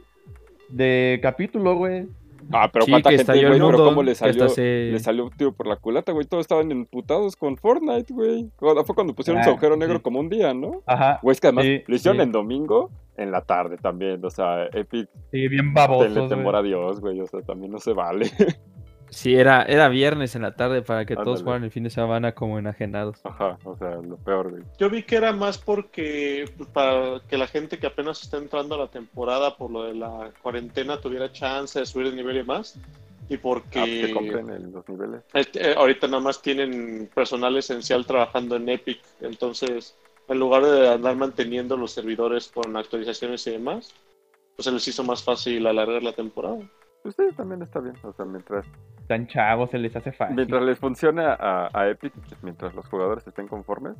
[0.69, 2.07] de capítulo, güey.
[2.51, 5.31] Ah, pero Sí, cuánta que gente, güey, pero cómo le salió, se- le salió un
[5.31, 6.25] tiro por la culata, güey.
[6.25, 8.49] Todos estaban emputados con Fortnite, güey.
[8.57, 10.01] Fue cuando pusieron su Ah, agujero negro sí.
[10.03, 10.81] como un día, ¿no?
[10.85, 11.19] Ajá.
[11.21, 12.23] Güey, es que además Sí, lo hicieron sí.
[12.23, 14.23] en domingo, en la tarde también.
[14.23, 17.19] O sea, Epic, Sí, bien tenle babosos, temor a Dios, güey.
[17.21, 18.25] O sea, también no se vale.
[19.09, 21.43] Sí, era, era viernes en la tarde para que todos Ándale.
[21.43, 23.19] fueran el fin de semana como enajenados.
[23.23, 24.63] Ajá, o sea, lo peor, güey.
[24.77, 28.75] Yo vi que era más porque pues, para que la gente que apenas está entrando
[28.75, 32.43] a la temporada por lo de la cuarentena tuviera chance de subir de nivel y
[32.43, 32.77] más.
[33.29, 35.21] Y porque Ah, pues que compren el- los niveles.
[35.33, 39.95] Este, eh, ahorita nada más tienen personal esencial trabajando en Epic, entonces
[40.29, 43.93] en lugar de andar manteniendo los servidores con actualizaciones y demás,
[44.55, 46.57] pues se les hizo más fácil alargar la temporada.
[47.03, 47.95] Pues sí, también está bien.
[48.03, 48.65] O sea, mientras,
[49.07, 50.35] Tan chavos, se les hace fácil.
[50.35, 53.95] mientras les funcione a, a Epic, mientras los jugadores estén conformes,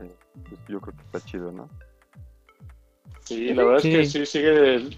[0.00, 0.14] eh,
[0.48, 1.68] pues yo creo que está chido, ¿no?
[3.20, 3.94] Sí, la verdad Sí.
[3.94, 4.90] es que sí sigue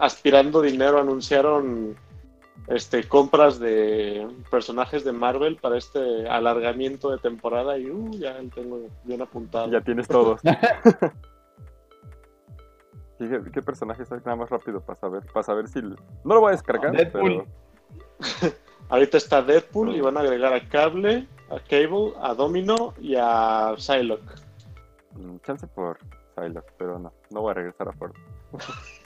[0.00, 0.98] aspirando dinero.
[1.00, 1.94] Anunciaron
[2.68, 8.48] este compras de personajes de Marvel para este alargamiento de temporada y uh, ya lo
[8.48, 9.70] tengo bien apuntado.
[9.70, 10.40] Ya tienes todos.
[13.18, 14.18] ¿Y ¿Qué, qué personajes hay?
[14.24, 15.80] Nada más rápido para saber, para saber si...
[15.80, 15.96] No
[16.34, 17.44] lo voy a descargar, Deadpool.
[17.44, 17.46] pero...
[18.88, 23.74] Ahorita está Deadpool y van a agregar a Cable, a Cable, a Domino y a
[23.76, 24.34] Psylocke.
[25.12, 25.98] mm, Chance por
[26.34, 28.36] Psylocke, pero no, no voy a regresar a Fortnite.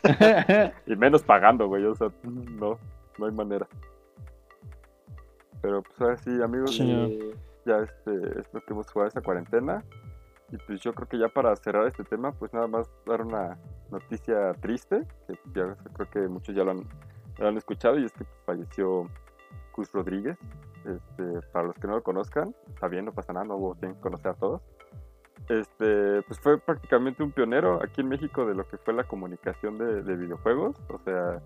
[0.87, 2.79] Y menos pagando, güey, o sea, no,
[3.19, 3.67] no hay manera.
[5.63, 7.33] Pero pues ahora sí, amigos, Sí.
[7.67, 9.85] Ya este, es lo que hemos jugado esta cuarentena.
[10.51, 13.59] Y pues yo creo que ya para cerrar este tema, pues nada más dar una
[13.91, 16.89] noticia triste, que ya creo que muchos ya lo han,
[17.43, 19.07] lo han escuchado, y es que falleció
[19.73, 20.39] Cus Rodríguez.
[20.85, 24.01] Este, para los que no lo conozcan, está bien, no pasa nada, no tienen que
[24.03, 24.63] conocer a todos.
[25.49, 29.79] Este, pues fue prácticamente un pionero aquí en México de lo que fue la comunicación
[29.79, 30.77] de, de videojuegos.
[30.89, 31.41] O sea,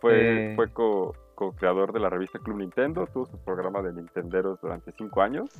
[0.00, 0.56] fue, Sí.
[0.56, 5.20] fue co- co-creador de la revista Club Nintendo, tuvo su programa de Nintenderos durante cinco
[5.20, 5.50] años.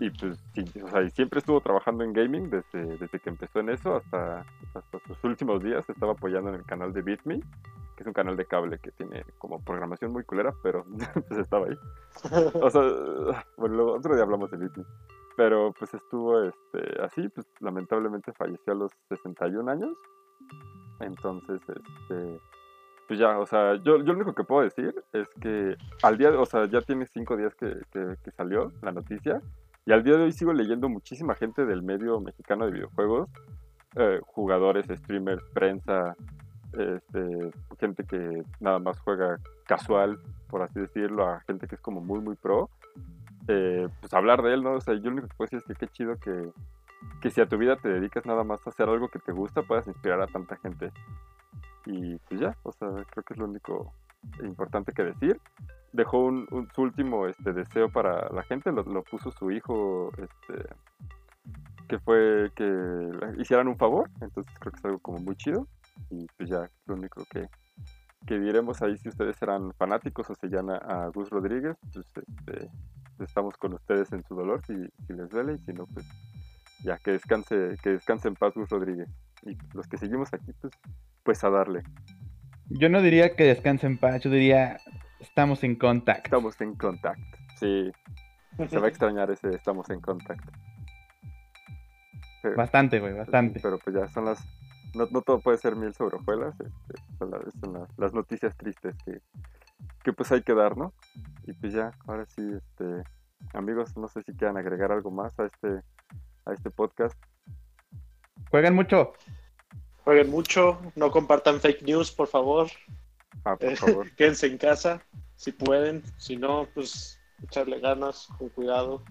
[0.00, 3.60] Y pues sí, o sea, y siempre estuvo trabajando en gaming desde, desde que empezó
[3.60, 4.44] en eso hasta,
[4.74, 5.88] hasta sus últimos días.
[5.88, 7.40] Estaba apoyando en el canal de BitMe,
[7.96, 10.84] que es un canal de cable que tiene como programación muy culera, pero
[11.28, 11.76] pues estaba ahí.
[12.62, 12.82] O sea,
[13.56, 14.84] bueno, luego otro día hablamos de BitMe.
[15.36, 19.90] Pero pues estuvo este, así, pues lamentablemente falleció a los 61 años.
[21.00, 22.40] Entonces, este,
[23.08, 26.30] pues ya, o sea, yo, yo lo único que puedo decir es que al día,
[26.38, 29.40] o sea, ya tiene cinco días que, que- que salió la noticia.
[29.86, 33.28] Y al día de hoy sigo leyendo muchísima gente del medio mexicano de videojuegos,
[33.96, 36.16] eh, jugadores, streamers, prensa,
[36.76, 40.18] este, gente que nada más juega casual,
[40.48, 42.70] por así decirlo, a gente que es como muy, muy pro,
[43.48, 44.72] eh, pues hablar de él, ¿no?
[44.74, 46.50] O sea, yo lo único que puedo decir es que qué chido que,
[47.20, 49.62] que si a tu vida te dedicas nada más a hacer algo que te gusta,
[49.62, 50.92] puedas inspirar a tanta gente.
[51.86, 53.92] Y pues ya, o sea, creo que es lo único
[54.42, 55.40] importante que decir.
[55.92, 60.66] Dejó un, su último este, deseo para la gente, lo, lo puso su hijo, este,
[61.88, 65.68] que fue que hicieran un favor, entonces creo que es algo como muy chido.
[66.10, 67.48] Y pues ya, lo único que,
[68.26, 72.70] que diremos ahí si ustedes eran fanáticos o seguían a, a Gus Rodríguez, pues este,
[73.20, 74.74] estamos con ustedes en su dolor si,
[75.06, 76.06] si les duele y si no, pues
[76.82, 79.08] ya que descanse, que descanse en paz Gus Rodríguez.
[79.42, 80.72] Y los que seguimos aquí, pues,
[81.22, 81.82] pues a darle.
[82.68, 84.78] Yo no diría que descanse en paz, yo diría
[85.20, 86.24] estamos en contacto.
[86.24, 87.38] Estamos en contacto.
[87.58, 87.90] Sí,
[88.68, 90.50] se va a extrañar ese estamos en contacto.
[92.42, 93.60] Pero, Bastante, güey, bastante.
[93.60, 94.46] pero pues ya son las...
[94.94, 98.56] No, no todo puede ser miel sobre hojuelas, este, son, las, son las- las noticias
[98.56, 99.20] tristes que,
[100.02, 100.92] que pues hay que dar, ¿no?
[101.44, 103.02] Y pues ya, ahora sí, este,
[103.54, 105.82] amigos, no sé si quieran agregar algo más a este,
[106.46, 107.18] a este podcast.
[108.50, 109.12] Juegan mucho.
[110.04, 112.68] Jueguen mucho, no compartan fake news, por favor.
[113.44, 114.10] Ah, por Eh, favor.
[114.16, 115.02] Quédense en casa,
[115.34, 116.02] si pueden.
[116.18, 119.02] Si no, pues echarle ganas, con cuidado.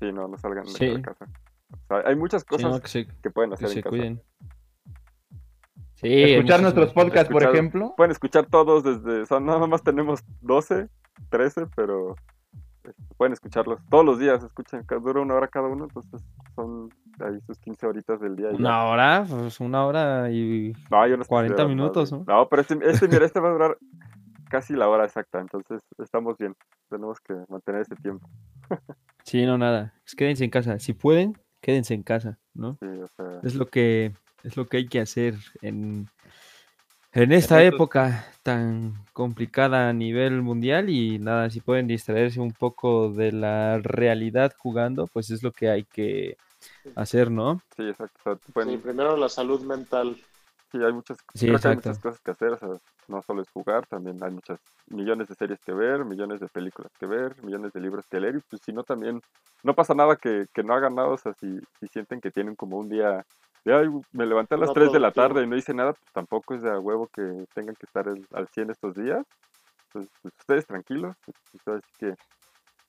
[0.00, 1.02] Sí, no, no salgan de Sí.
[1.02, 1.26] casa.
[1.70, 3.82] O sea, hay muchas Sí, cosas no, que se, que pueden que hacer en se
[3.82, 3.90] casa.
[3.90, 4.22] cuiden.
[5.94, 7.94] Sí, Escuchar nuestros podcasts, por ejemplo.
[7.96, 10.88] Pueden escuchar todos desde, o sea, nada más tenemos 12,
[11.30, 12.16] 13, pero
[12.82, 16.22] este, pueden escucharlos todos los días, escuchen, ca- dura una hora cada uno, entonces
[16.54, 16.90] son
[17.20, 18.50] ahí sus 15 horitas del día.
[18.50, 18.56] ya.
[18.58, 22.12] Una hora, pues una hora y No, yo no sé si 40 dura más, minutos.
[22.12, 23.78] No, pero este, este, mira, este va a durar
[24.50, 26.54] casi la hora exacta, entonces estamos bien,
[26.90, 28.28] tenemos que mantener ese tiempo.
[29.24, 29.94] Sí, no, nada.
[30.04, 30.78] Pues quédense en casa.
[30.78, 32.76] Si pueden, quédense en casa, ¿no?
[32.80, 34.12] Sí, o sea, Es lo que
[34.44, 36.08] es lo que hay que hacer en,
[37.12, 43.10] en esta época tan complicada a nivel mundial y nada, si pueden distraerse un poco
[43.10, 46.36] de la realidad jugando, pues es lo que hay que
[46.96, 47.60] hacer, ¿no?
[47.76, 48.18] sí, exacto.
[48.20, 50.16] o sea, pueden- Sí, primero la salud mental.
[50.72, 52.68] Sí, hay muchas, Sí, creo que hay muchas cosas que hacer, o sea,
[53.06, 56.90] no solo es jugar, también hay muchas millones de series que ver, millones de películas
[56.98, 59.20] que ver, millones de libros que leer, y pues si no también,
[59.62, 62.56] no pasa nada que, que no hagan nada, o sea, si, si sienten que tienen
[62.56, 63.24] como un día
[63.64, 65.92] de, ay, me levanté a las No 3 de la tarde y no hice nada,
[65.94, 69.24] pues tampoco es de a huevo que tengan que estar el- al 100 estos días,
[69.92, 72.14] pues, pues, ustedes tranquilos, pues, ustedes que,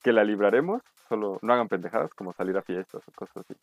[0.03, 3.55] que la libraremos, solo no hagan pendejadas como salir a fiestas o cosas así,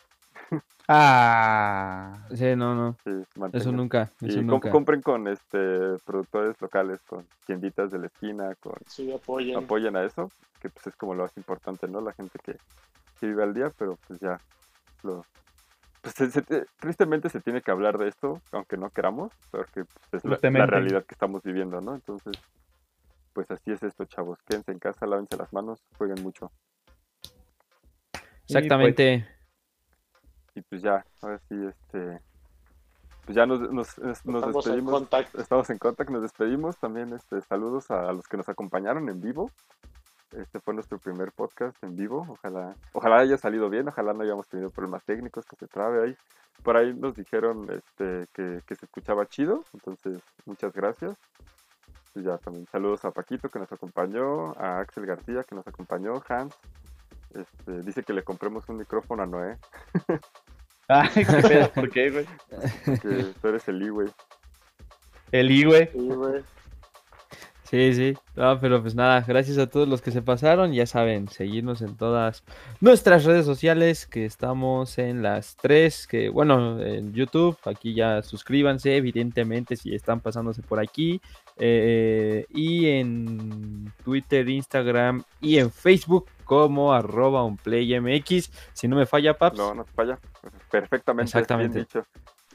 [0.89, 2.27] Ah.
[2.35, 2.97] Sí, no, no.
[3.05, 4.03] sí, Eso mantengan- nunca.
[4.21, 4.71] Eso y com- nunca.
[4.71, 9.57] compren con este productores locales, con tienditas de la esquina, con Sí, apoyen.
[9.57, 12.01] apoyen a eso, que pues es como lo más importante, ¿no?
[12.01, 12.57] La gente que,
[13.21, 14.39] que vive al día, pero pues ya
[15.03, 15.25] lo
[16.03, 19.85] pues, se- se te- tristemente se tiene que hablar de esto, aunque no queramos, porque
[20.11, 21.95] pues, es la- realidad que estamos viviendo, ¿no?
[21.95, 22.35] Entonces,
[23.33, 24.39] pues así es esto, chavos.
[24.43, 26.53] Quédense en casa, lávense las manos, jueguen mucho.
[28.49, 29.27] Exactamente.
[30.55, 32.21] Y pues ya, ahora sí, este,
[33.25, 34.93] pues ya nos, nos, nos- Estamos en despedimos.
[34.93, 35.41] contacto.
[35.41, 36.77] Estamos en contacto, nos despedimos.
[36.79, 39.51] También este, saludos a los que nos acompañaron en vivo.
[40.37, 42.27] Este fue nuestro primer podcast en vivo.
[42.29, 46.17] Ojalá, ojalá haya salido bien, ojalá no hayamos tenido problemas técnicos, que se trabe ahí.
[46.63, 51.17] Por ahí nos dijeron este, que, que se escuchaba chido, entonces muchas gracias.
[52.15, 56.23] Y ya también saludos a Paquito que nos acompañó, a Axel García que nos acompañó,
[56.29, 56.55] Hans.
[57.35, 59.57] Este, dice que le compremos un micrófono a Noé,
[60.89, 62.27] Ay, qué pedo, ¿por qué, güey?
[63.01, 64.09] que tú eres el I, güey.
[65.31, 65.89] El I, güey.
[65.91, 66.45] Sí, güey.
[67.73, 68.15] Sí, sí.
[68.37, 70.75] No, pero pues nada, gracias a todos los que se pasaron.
[70.75, 72.45] Ya saben, seguirnos en todas
[72.83, 78.95] nuestras redes sociales, que estamos en las tres, que bueno, en YouTube, aquí ya suscríbanse,
[78.95, 81.23] evidentemente, si están pasándose por aquí.
[81.57, 88.51] eh, y en Twitter, Instagram y en Facebook como arroba unplaymx.
[88.75, 89.57] Si no me falla, Paps.
[89.57, 90.19] No, no falla.
[90.71, 91.31] Perfectamente.
[91.31, 91.73] Exactamente.
[91.79, 92.07] Bien dicho.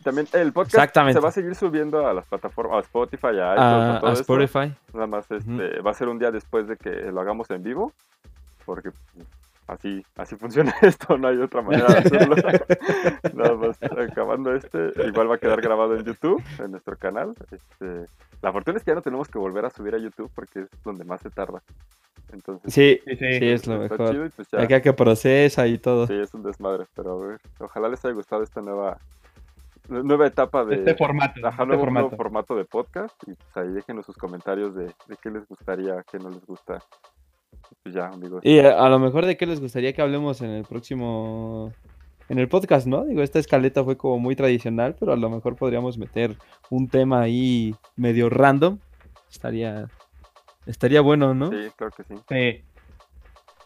[0.08, 1.20] También el podcast Exactamente.
[1.20, 4.10] se va a seguir subiendo a las plataformas, a Spotify, a iTunes, a, a todo
[4.10, 4.22] a eso.
[4.22, 4.74] Spotify.
[4.94, 7.92] Nada más este, va a ser un día después de que lo hagamos en vivo,
[8.66, 8.92] porque
[9.68, 12.36] así, así funciona esto, no hay otra manera de hacerlo.
[13.34, 17.34] Nada más acabando este, igual va a quedar grabado en YouTube, en nuestro canal.
[17.52, 18.06] Este,
[18.42, 20.70] la fortuna es que ya no tenemos que volver a subir a YouTube porque es
[20.86, 21.62] donde más se tarda.
[22.32, 23.50] Entonces, Sí, Sí, sí, sí.
[23.50, 24.12] es lo mejor.
[24.12, 24.62] chido y pues ya.
[24.62, 26.08] Acá que procesa y todo.
[26.08, 28.98] Sí, es un desmadre, pero a ver, ojalá les haya gustado esta nueva
[29.90, 31.40] nueva etapa de Este formato.
[31.46, 32.02] ajá, este nuevo, formato.
[32.08, 36.04] nuevo formato de podcast y pues ahí déjenos sus comentarios de, de qué les gustaría,
[36.12, 36.80] qué no les gusta.
[37.72, 38.42] Y Pues ya, amigos.
[38.44, 41.72] Y a, a lo mejor de qué les gustaría que hablemos en el próximo.
[42.30, 43.06] En el podcast, ¿no?
[43.06, 46.36] Digo, esta escaleta fue como muy tradicional, pero a lo mejor podríamos meter
[46.70, 48.80] un tema ahí medio random.
[49.32, 49.88] Estaría.
[50.66, 51.50] Estaría bueno, ¿no?
[51.52, 52.16] Sí, claro que sí.
[52.28, 52.64] Sí.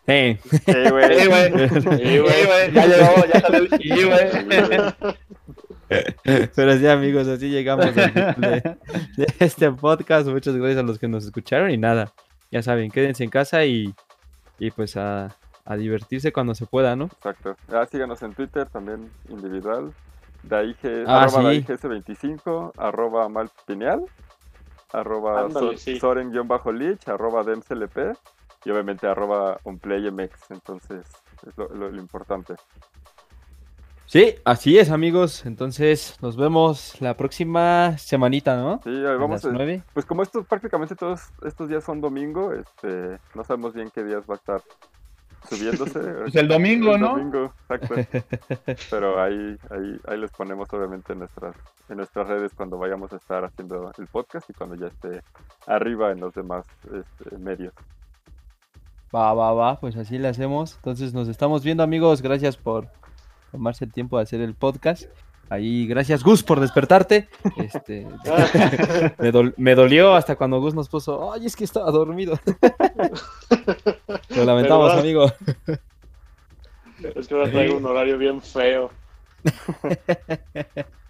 [0.07, 1.19] Eh, Sí, güey.
[1.19, 1.69] Sí, güey.
[1.69, 2.71] Sí, güey.
[2.73, 5.15] Ya llegó, ya salió el sí, güey.
[6.55, 8.77] Pero sí, amigos, así llegamos al de,
[9.17, 10.27] de este podcast.
[10.27, 12.11] Muchas gracias a los que nos escucharon y nada.
[12.51, 13.93] Ya saben, quédense en casa y,
[14.59, 15.35] y pues a,
[15.65, 17.05] a divertirse cuando se pueda, ¿no?
[17.05, 17.55] Exacto.
[17.71, 19.93] Ah, síganos en Twitter también individual.
[20.43, 20.77] DAIG,
[21.07, 21.63] Ah, arroba sí.
[21.67, 24.03] DAIGS25, arroba malpineal,
[24.91, 25.99] arroba Ándale, so- sí.
[25.99, 28.15] soren-lich, arroba demslp
[28.65, 30.49] y obviamente arroba unplaymx.
[30.51, 31.05] Entonces,
[31.47, 32.55] es lo, lo- lo importante.
[34.11, 35.45] Sí, así es, amigos.
[35.45, 38.81] Entonces, nos vemos la próxima semanita, ¿no?
[38.83, 39.41] Sí, ahí A vamos.
[39.41, 39.83] las eh, nueve.
[39.93, 44.25] Pues como estos prácticamente todos estos días son domingo, este, no sabemos bien qué días
[44.29, 44.61] va a estar
[45.47, 46.01] subiéndose.
[46.23, 47.09] Pues el domingo, El ¿no?
[47.11, 47.95] domingo, exacto.
[48.89, 51.55] Pero ahí, ahí, ahí les ponemos obviamente en nuestras,
[51.87, 55.21] en nuestras redes cuando vayamos a estar haciendo el podcast y cuando ya esté
[55.67, 57.73] arriba en los demás este, medios.
[59.15, 60.75] Va, va, va, pues así le hacemos.
[60.75, 62.21] Entonces, nos estamos viendo, amigos.
[62.21, 62.89] Gracias por
[63.51, 65.05] tomarse el tiempo de hacer el podcast.
[65.49, 67.27] Ahí, gracias, Gus, por despertarte.
[67.57, 68.05] Este,
[69.19, 72.39] me, dol- me dolió hasta cuando Gus nos puso, ay, es que estaba dormido.
[74.35, 74.99] Lo lamentamos, ¿Verdad?
[74.99, 75.31] amigo.
[77.15, 78.91] Es que ahora traigo un horario bien feo.